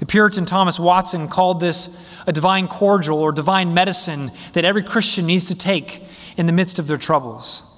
[0.00, 5.24] The Puritan Thomas Watson called this a divine cordial or divine medicine that every Christian
[5.24, 6.05] needs to take
[6.36, 7.72] in the midst of their troubles.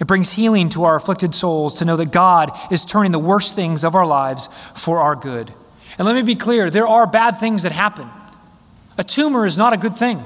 [0.00, 3.54] It brings healing to our afflicted souls to know that God is turning the worst
[3.54, 5.52] things of our lives for our good.
[5.98, 8.08] And let me be clear there are bad things that happen.
[8.98, 10.22] A tumor is not a good thing.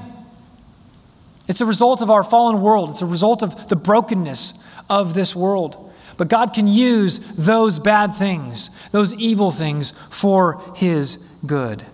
[1.47, 5.35] It's a result of our fallen world, it's a result of the brokenness of this
[5.35, 5.83] world.
[6.17, 11.85] But God can use those bad things, those evil things, for His good.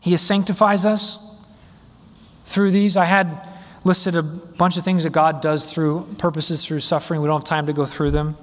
[0.00, 1.29] He sanctifies us
[2.50, 2.96] through these.
[2.96, 3.48] I had
[3.84, 7.22] listed a bunch of things that God does through purposes through suffering.
[7.22, 8.36] We don't have time to go through them.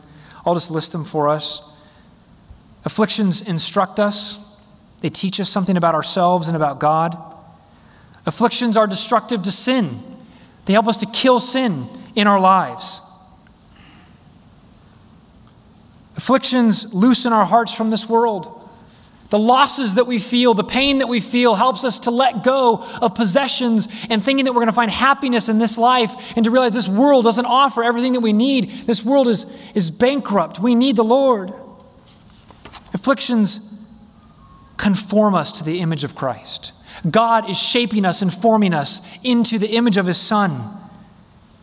[0.45, 1.77] I'll just list them for us.
[2.85, 4.57] Afflictions instruct us,
[5.01, 7.17] they teach us something about ourselves and about God.
[8.25, 9.99] Afflictions are destructive to sin,
[10.65, 11.85] they help us to kill sin
[12.15, 13.01] in our lives.
[16.15, 18.56] Afflictions loosen our hearts from this world.
[19.29, 22.85] The losses that we feel, the pain that we feel, helps us to let go
[23.01, 26.51] of possessions and thinking that we're going to find happiness in this life and to
[26.51, 28.69] realize this world doesn't offer everything that we need.
[28.69, 30.59] This world is, is bankrupt.
[30.59, 31.53] We need the Lord.
[32.93, 33.85] Afflictions
[34.77, 36.71] conform us to the image of Christ.
[37.09, 40.61] God is shaping us and forming us into the image of His Son.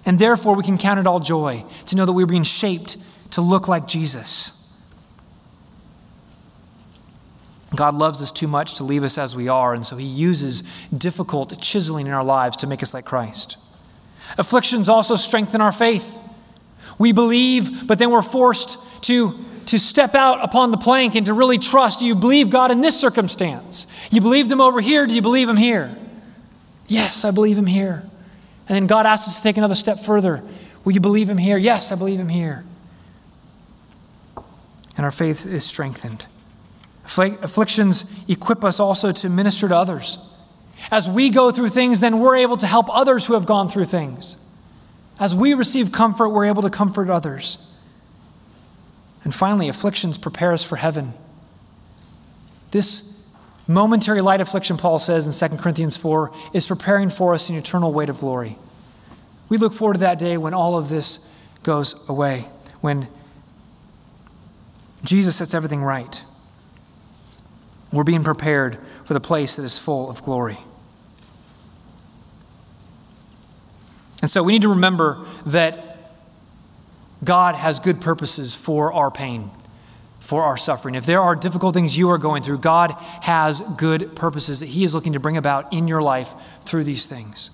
[0.05, 2.99] And therefore, we can count it all joy to know that we're being shaped
[3.33, 4.54] to look like Jesus.
[7.77, 10.63] God loves us too much to leave us as we are, and so He uses
[10.97, 13.59] difficult chiseling in our lives to make us like Christ.
[14.39, 16.19] Afflictions also strengthen our faith.
[16.99, 19.35] We believe, but then we're forced to,
[19.67, 22.01] to step out upon the plank and to really trust.
[22.01, 24.09] Do you believe God in this circumstance?
[24.13, 25.97] You believed Him over here, do you believe Him here?
[26.87, 28.03] Yes, I believe Him here.
[28.69, 30.43] And then God asks us to take another step further.
[30.85, 31.57] Will you believe Him here?
[31.57, 32.65] Yes, I believe Him here.
[34.97, 36.27] And our faith is strengthened.
[37.05, 40.19] Afflictions equip us also to minister to others.
[40.91, 43.85] As we go through things, then we're able to help others who have gone through
[43.85, 44.37] things.
[45.21, 47.73] As we receive comfort, we're able to comfort others.
[49.23, 51.13] And finally, afflictions prepare us for heaven.
[52.71, 53.25] This
[53.67, 57.93] momentary light affliction, Paul says in 2 Corinthians 4, is preparing for us an eternal
[57.93, 58.59] weight of glory.
[59.49, 61.33] We look forward to that day when all of this
[61.63, 62.47] goes away,
[62.81, 63.09] when
[65.05, 66.23] Jesus sets everything right.
[67.95, 70.59] We're being prepared for the place that is full of glory.
[74.21, 76.13] And so we need to remember that
[77.23, 79.51] God has good purposes for our pain,
[80.19, 80.97] for our suffering.
[80.97, 82.93] If there are difficult things you are going through, God
[83.23, 87.07] has good purposes that He is looking to bring about in your life through these
[87.07, 87.51] things.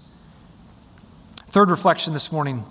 [1.49, 2.65] Third reflection this morning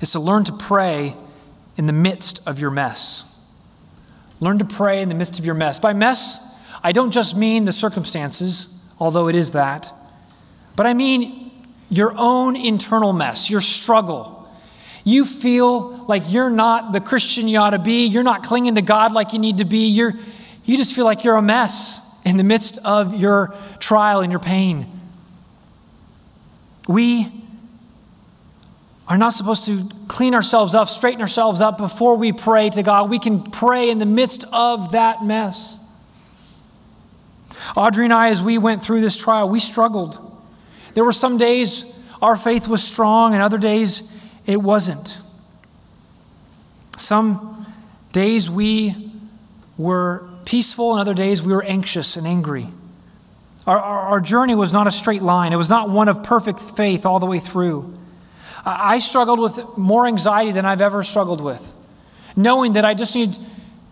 [0.00, 1.14] is to learn to pray
[1.76, 3.29] in the midst of your mess.
[4.40, 5.78] Learn to pray in the midst of your mess.
[5.78, 9.92] By mess, I don't just mean the circumstances, although it is that,
[10.76, 11.52] but I mean
[11.90, 14.48] your own internal mess, your struggle.
[15.04, 18.06] You feel like you're not the Christian you ought to be.
[18.06, 19.88] You're not clinging to God like you need to be.
[19.88, 20.12] You're,
[20.64, 24.40] you just feel like you're a mess in the midst of your trial and your
[24.40, 24.86] pain.
[26.86, 27.39] We
[29.10, 33.10] are not supposed to clean ourselves up, straighten ourselves up before we pray to God.
[33.10, 35.78] We can pray in the midst of that mess.
[37.76, 40.18] Audrey and I, as we went through this trial, we struggled.
[40.94, 41.92] There were some days
[42.22, 45.18] our faith was strong, and other days it wasn't.
[46.96, 47.66] Some
[48.12, 49.10] days we
[49.76, 52.68] were peaceful, and other days we were anxious and angry.
[53.66, 56.60] Our, our, our journey was not a straight line, it was not one of perfect
[56.60, 57.96] faith all the way through.
[58.64, 61.72] I struggled with more anxiety than I've ever struggled with,
[62.36, 63.36] knowing that I just need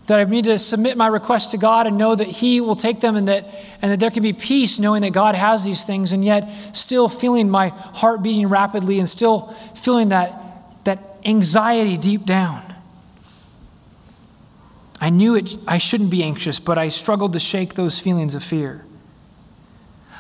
[0.09, 3.01] that I need to submit my requests to God and know that He will take
[3.01, 3.47] them and that,
[3.83, 7.11] and that there can be peace knowing that God has these things, and yet still
[7.11, 10.35] feeling my heart beating rapidly and still feeling that,
[10.85, 12.63] that anxiety deep down.
[14.99, 18.43] I knew it, I shouldn't be anxious, but I struggled to shake those feelings of
[18.43, 18.87] fear.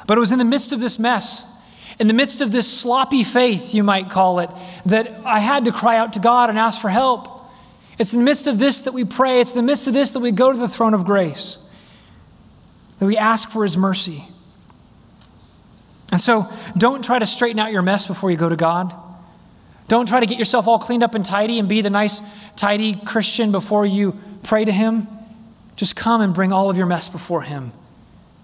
[0.06, 1.57] But it was in the midst of this mess
[1.98, 4.50] in the midst of this sloppy faith, you might call it,
[4.86, 7.28] that I had to cry out to God and ask for help.
[7.98, 9.40] It's in the midst of this that we pray.
[9.40, 11.68] It's in the midst of this that we go to the throne of grace,
[13.00, 14.24] that we ask for His mercy.
[16.12, 16.46] And so
[16.76, 18.94] don't try to straighten out your mess before you go to God.
[19.88, 22.20] Don't try to get yourself all cleaned up and tidy and be the nice,
[22.54, 25.08] tidy Christian before you pray to Him.
[25.74, 27.72] Just come and bring all of your mess before Him.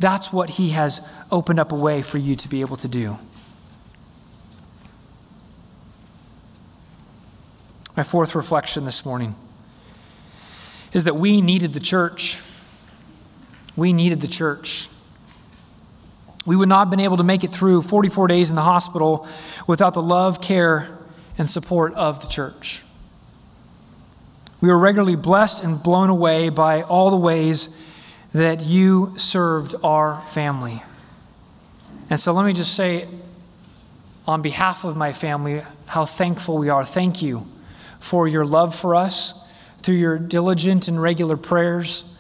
[0.01, 3.19] That's what He has opened up a way for you to be able to do.
[7.97, 9.37] My fourth reflection this morning
[10.93, 12.41] is that we needed the church.
[13.77, 14.89] We needed the church.
[16.45, 19.27] We would not have been able to make it through 44 days in the hospital
[19.67, 20.99] without the love, care,
[21.39, 22.83] and support of the church.
[24.61, 27.81] We were regularly blessed and blown away by all the ways
[28.33, 30.83] that you served our family.
[32.11, 33.07] And so let me just say,
[34.27, 36.85] on behalf of my family, how thankful we are.
[36.85, 37.47] Thank you
[38.05, 39.49] for your love for us
[39.79, 42.19] through your diligent and regular prayers.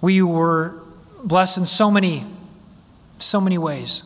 [0.00, 0.74] We were
[1.22, 2.24] blessed in so many
[3.18, 4.02] So many ways.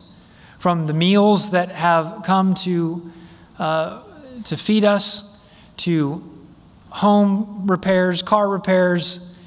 [0.57, 3.11] From the meals that have come to,
[3.59, 4.03] uh,
[4.45, 5.45] to feed us,
[5.77, 6.23] to
[6.89, 9.37] home repairs, car repairs,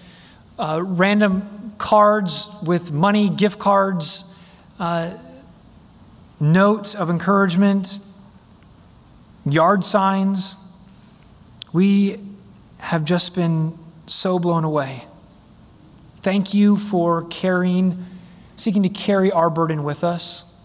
[0.59, 4.39] uh, random cards with money, gift cards,
[4.79, 5.11] uh,
[6.41, 7.99] notes of encouragement,
[9.47, 10.57] yard signs.
[11.75, 12.21] We
[12.79, 15.05] have just been so blown away.
[16.23, 18.07] Thank you for carrying,
[18.55, 20.63] seeking to carry our burden with us.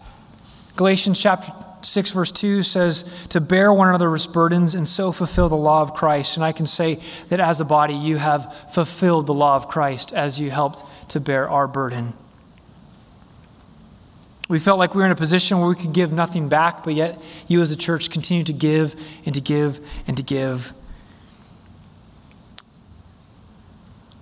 [0.76, 1.52] Galatians chapter
[1.82, 5.94] 6, verse 2 says, to bear one another's burdens and so fulfill the law of
[5.94, 6.36] Christ.
[6.36, 10.12] And I can say that as a body, you have fulfilled the law of Christ
[10.12, 12.12] as you helped to bear our burden.
[14.48, 16.94] We felt like we were in a position where we could give nothing back, but
[16.94, 18.94] yet you as a church continue to give
[19.26, 20.72] and to give and to give.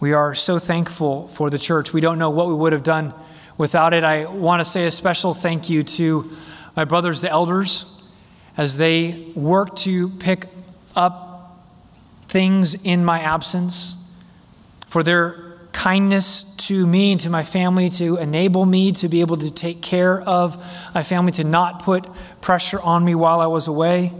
[0.01, 1.93] We are so thankful for the church.
[1.93, 3.13] We don't know what we would have done
[3.57, 4.05] without it.
[4.05, 6.31] I want to say a special thank you to
[6.77, 8.09] my brothers, the elders,
[8.57, 10.47] as they work to pick
[10.95, 11.67] up
[12.29, 14.17] things in my absence,
[14.87, 19.37] for their kindness to me and to my family to enable me to be able
[19.37, 20.57] to take care of
[20.95, 22.07] my family, to not put
[22.41, 24.13] pressure on me while I was away.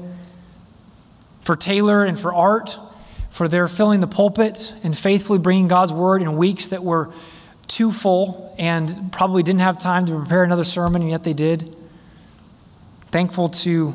[1.43, 2.79] For Taylor and for Art,
[3.39, 7.13] for their filling the pulpit and faithfully bringing God's word in weeks that were
[7.69, 11.73] too full and probably didn't have time to prepare another sermon, and yet they did.
[13.13, 13.95] Thankful to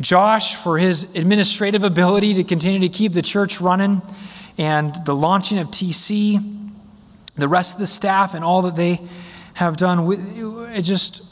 [0.00, 4.02] Josh for his administrative ability to continue to keep the church running
[4.56, 6.70] and the launching of TC,
[7.34, 9.00] the rest of the staff, and all that they
[9.54, 10.12] have done.
[10.76, 11.24] It just,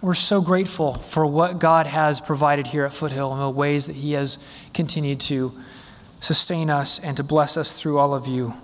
[0.00, 3.96] we're so grateful for what God has provided here at Foothill and the ways that
[3.96, 4.38] He has
[4.72, 5.52] continued to
[6.22, 8.54] sustain us and to bless us through all of you.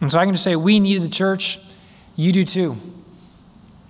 [0.00, 1.58] And so I can just say, we need the church.
[2.16, 2.76] You do too.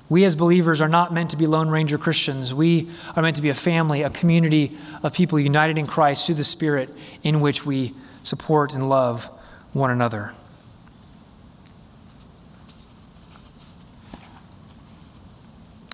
[0.09, 2.53] We as believers are not meant to be Lone Ranger Christians.
[2.53, 6.37] We are meant to be a family, a community of people united in Christ through
[6.37, 6.89] the Spirit
[7.23, 9.27] in which we support and love
[9.73, 10.33] one another.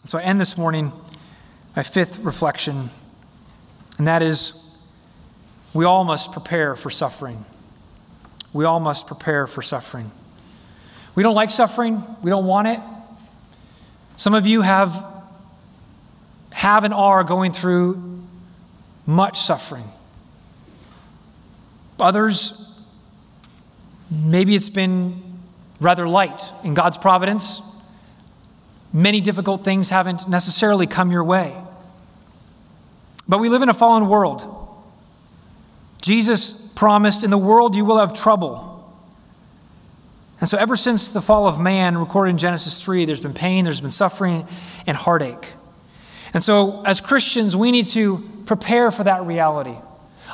[0.06, 0.92] So I end this morning
[1.74, 2.90] my fifth reflection,
[3.98, 4.65] and that is
[5.76, 7.44] we all must prepare for suffering.
[8.54, 10.10] We all must prepare for suffering.
[11.14, 12.80] We don't like suffering, we don't want it.
[14.16, 15.04] Some of you have,
[16.50, 18.22] have and are going through
[19.04, 19.84] much suffering.
[22.00, 22.82] Others,
[24.10, 25.22] maybe it's been
[25.78, 27.60] rather light in God's providence.
[28.94, 31.54] Many difficult things haven't necessarily come your way.
[33.28, 34.55] But we live in a fallen world.
[36.06, 38.72] Jesus promised, In the world you will have trouble.
[40.38, 43.64] And so, ever since the fall of man, recorded in Genesis 3, there's been pain,
[43.64, 44.46] there's been suffering,
[44.86, 45.54] and heartache.
[46.32, 49.74] And so, as Christians, we need to prepare for that reality.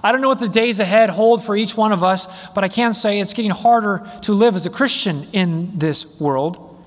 [0.03, 2.69] I don't know what the days ahead hold for each one of us, but I
[2.69, 6.85] can say it's getting harder to live as a Christian in this world.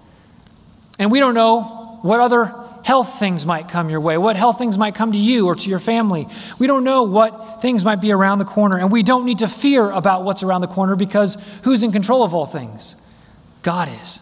[1.00, 2.54] And we don't know what other
[2.86, 5.70] health things might come your way, what health things might come to you or to
[5.72, 6.28] your family.
[6.60, 9.48] We don't know what things might be around the corner, and we don't need to
[9.48, 11.34] fear about what's around the corner because
[11.64, 12.96] who's in control of all things?
[13.64, 14.20] God is.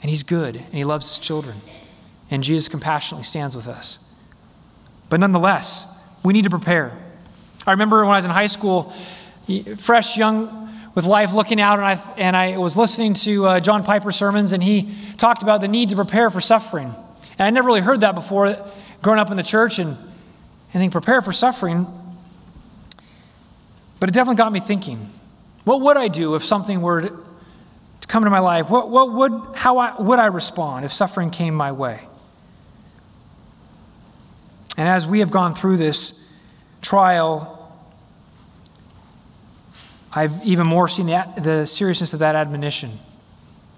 [0.00, 1.56] And He's good, and He loves His children.
[2.30, 4.14] And Jesus compassionately stands with us.
[5.10, 6.96] But nonetheless, we need to prepare.
[7.66, 8.94] I remember when I was in high school,
[9.76, 13.82] fresh, young, with life looking out, and I, and I was listening to uh, John
[13.82, 16.94] Piper sermons, and he talked about the need to prepare for suffering.
[17.42, 18.56] And I never really heard that before
[19.02, 21.88] growing up in the church and, and think, prepare for suffering.
[23.98, 25.10] But it definitely got me thinking
[25.64, 27.24] what would I do if something were to,
[28.06, 31.54] come into my life, what, what would, how I, would I respond if suffering came
[31.54, 32.00] my way?
[34.76, 36.32] And as we have gone through this
[36.80, 37.76] trial,
[40.12, 42.92] I've even more seen the, the seriousness of that admonition.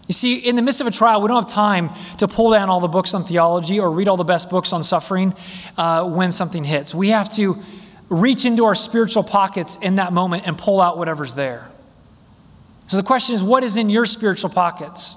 [0.06, 2.68] You see, in the midst of a trial, we don't have time to pull down
[2.68, 5.34] all the books on theology or read all the best books on suffering
[5.78, 6.94] uh, when something hits.
[6.94, 7.56] We have to
[8.10, 11.68] reach into our spiritual pockets in that moment and pull out whatever's there.
[12.86, 15.16] So the question is what is in your spiritual pockets?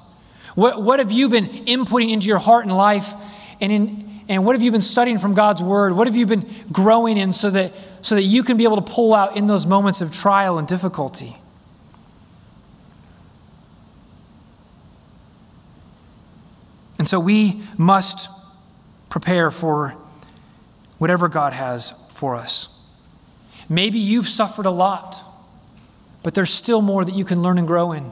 [0.55, 3.13] What, what have you been inputting into your heart and life?
[3.59, 5.93] And, in, and what have you been studying from God's word?
[5.93, 8.93] What have you been growing in so that, so that you can be able to
[8.93, 11.35] pull out in those moments of trial and difficulty?
[16.99, 18.29] And so we must
[19.09, 19.95] prepare for
[20.97, 22.73] whatever God has for us.
[23.69, 25.23] Maybe you've suffered a lot
[26.27, 28.11] but there's still more that you can learn and grow in.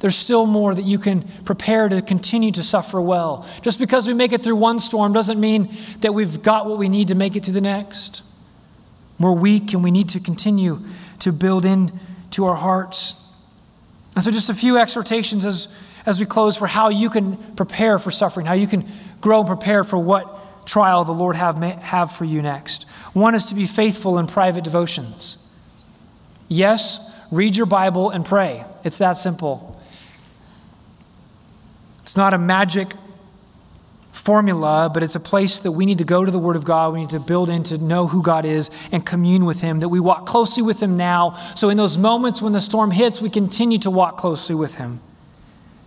[0.00, 3.46] There's still more that you can prepare to continue to suffer well.
[3.62, 6.88] Just because we make it through one storm doesn't mean that we've got what we
[6.88, 8.22] need to make it through the next.
[9.20, 10.80] We're weak and we need to continue
[11.20, 11.92] to build in
[12.32, 13.32] to our hearts.
[14.16, 15.68] And so, just a few exhortations as,
[16.06, 18.88] as we close for how you can prepare for suffering, how you can
[19.20, 22.84] grow and prepare for what trial the Lord have, have for you next.
[23.12, 25.42] One is to be faithful in private devotions.
[26.48, 28.64] Yes, read your Bible and pray.
[28.84, 29.80] It's that simple.
[32.02, 32.92] It's not a magic
[34.12, 36.92] formula, but it's a place that we need to go to the Word of God.
[36.92, 39.88] We need to build in to know who God is and commune with Him, that
[39.88, 41.32] we walk closely with Him now.
[41.54, 45.00] So, in those moments when the storm hits, we continue to walk closely with Him.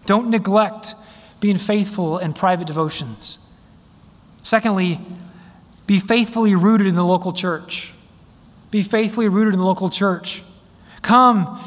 [0.10, 0.95] Don't neglect
[1.39, 3.38] being faithful in private devotions.
[4.41, 4.99] Secondly,
[5.86, 7.93] be faithfully rooted in the local church.
[8.72, 10.41] Be faithfully rooted in the local church.
[11.03, 11.62] Come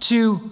[0.00, 0.50] to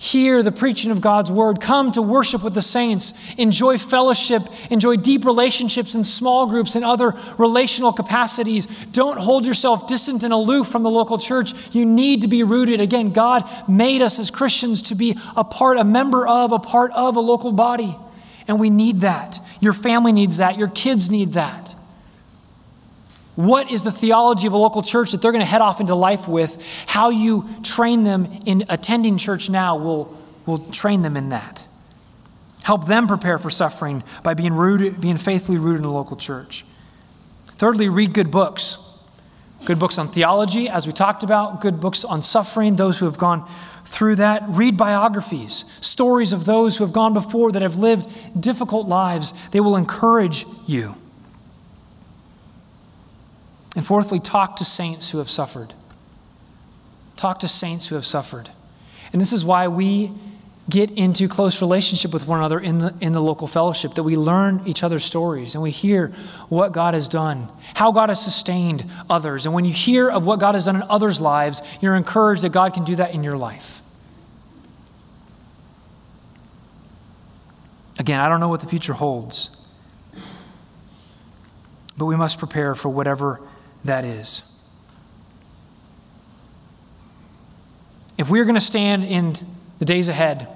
[0.00, 4.96] hear the preaching of God's word, come to worship with the saints, enjoy fellowship, enjoy
[4.96, 8.64] deep relationships in small groups and other relational capacities.
[8.92, 11.52] Don't hold yourself distant and aloof from the local church.
[11.74, 12.80] You need to be rooted.
[12.80, 16.92] Again, God made us as Christians to be a part, a member of, a part
[16.92, 17.94] of a local body.
[18.48, 19.38] And we need that.
[19.60, 20.56] Your family needs that.
[20.56, 21.69] Your kids need that.
[23.40, 25.94] What is the theology of a local church that they're going to head off into
[25.94, 26.62] life with?
[26.86, 30.14] How you train them in attending church now will,
[30.44, 31.66] will train them in that.
[32.64, 36.66] Help them prepare for suffering by being rooted, being faithfully rooted in a local church.
[37.56, 38.76] Thirdly, read good books.
[39.64, 43.16] Good books on theology, as we talked about, good books on suffering, those who have
[43.16, 43.48] gone
[43.86, 44.42] through that.
[44.48, 49.32] Read biographies, stories of those who have gone before that have lived difficult lives.
[49.48, 50.94] They will encourage you.
[53.76, 55.74] And fourthly, talk to saints who have suffered.
[57.16, 58.50] Talk to saints who have suffered.
[59.12, 60.10] And this is why we
[60.68, 64.16] get into close relationship with one another in the, in the local fellowship, that we
[64.16, 66.08] learn each other's stories and we hear
[66.48, 69.46] what God has done, how God has sustained others.
[69.46, 72.52] And when you hear of what God has done in others' lives, you're encouraged that
[72.52, 73.82] God can do that in your life.
[77.98, 79.64] Again, I don't know what the future holds,
[81.98, 83.40] but we must prepare for whatever
[83.84, 84.46] that is.
[88.18, 89.34] If we are going to stand in
[89.78, 90.46] the days ahead,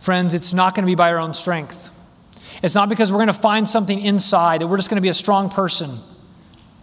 [0.00, 1.94] friends, it's not going to be by our own strength.
[2.62, 5.08] It's not because we're going to find something inside that we're just going to be
[5.08, 5.90] a strong person.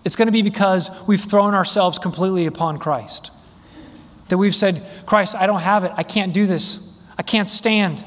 [0.04, 3.32] It's going to be because we've thrown ourselves completely upon Christ.
[4.28, 5.92] That we've said, Christ, I don't have it.
[5.96, 7.00] I can't do this.
[7.18, 8.04] I can't stand.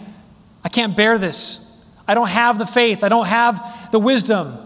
[0.64, 1.84] I can't bear this.
[2.06, 3.02] I don't have the faith.
[3.02, 4.56] I don't have the wisdom.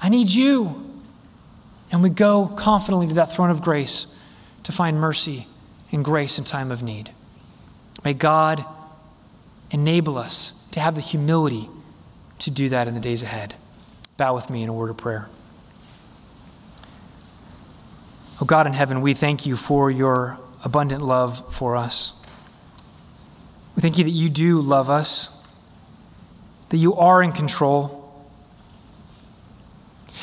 [0.00, 0.85] I need you.
[1.90, 4.18] And we go confidently to that throne of grace
[4.64, 5.46] to find mercy
[5.92, 7.10] and grace in time of need.
[8.04, 8.64] May God
[9.70, 11.68] enable us to have the humility
[12.40, 13.54] to do that in the days ahead.
[14.16, 15.28] Bow with me in a word of prayer.
[18.40, 22.22] Oh God in heaven, we thank you for your abundant love for us.
[23.74, 25.50] We thank you that you do love us,
[26.68, 28.02] that you are in control,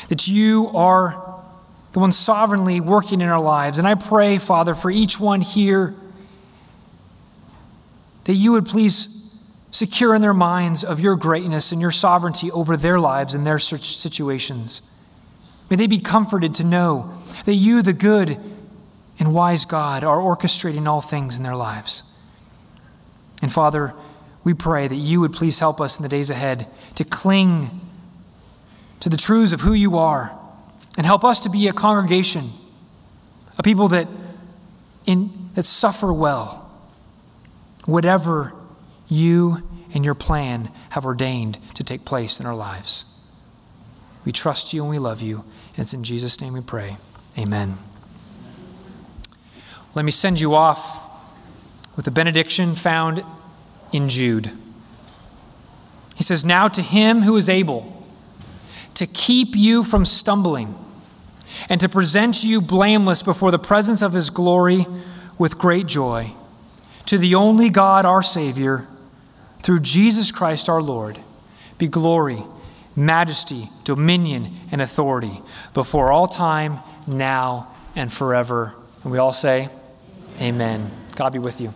[0.08, 1.33] that you are
[1.94, 3.78] the one sovereignly working in our lives.
[3.78, 5.94] And I pray, Father, for each one here
[8.24, 9.40] that you would please
[9.70, 13.60] secure in their minds of your greatness and your sovereignty over their lives and their
[13.60, 14.82] situations.
[15.70, 17.12] May they be comforted to know
[17.44, 18.40] that you, the good
[19.20, 22.02] and wise God, are orchestrating all things in their lives.
[23.40, 23.94] And Father,
[24.42, 26.66] we pray that you would please help us in the days ahead
[26.96, 27.80] to cling
[28.98, 30.36] to the truths of who you are
[30.96, 32.44] and help us to be a congregation,
[33.58, 34.06] a people that,
[35.06, 36.70] in, that suffer well,
[37.84, 38.54] whatever
[39.08, 43.10] you and your plan have ordained to take place in our lives.
[44.24, 46.96] We trust you and we love you, and it's in Jesus' name we pray.
[47.38, 47.78] Amen.
[49.94, 51.00] Let me send you off
[51.96, 53.22] with a benediction found
[53.92, 54.50] in Jude.
[56.16, 58.06] He says, Now to him who is able
[58.94, 60.78] to keep you from stumbling
[61.68, 64.86] and to present you blameless before the presence of his glory
[65.38, 66.32] with great joy.
[67.06, 68.86] To the only God, our Savior,
[69.62, 71.18] through Jesus Christ our Lord,
[71.78, 72.42] be glory,
[72.96, 75.40] majesty, dominion, and authority
[75.72, 78.74] before all time, now, and forever.
[79.02, 79.68] And we all say,
[80.40, 80.90] Amen.
[81.14, 81.72] God be with you.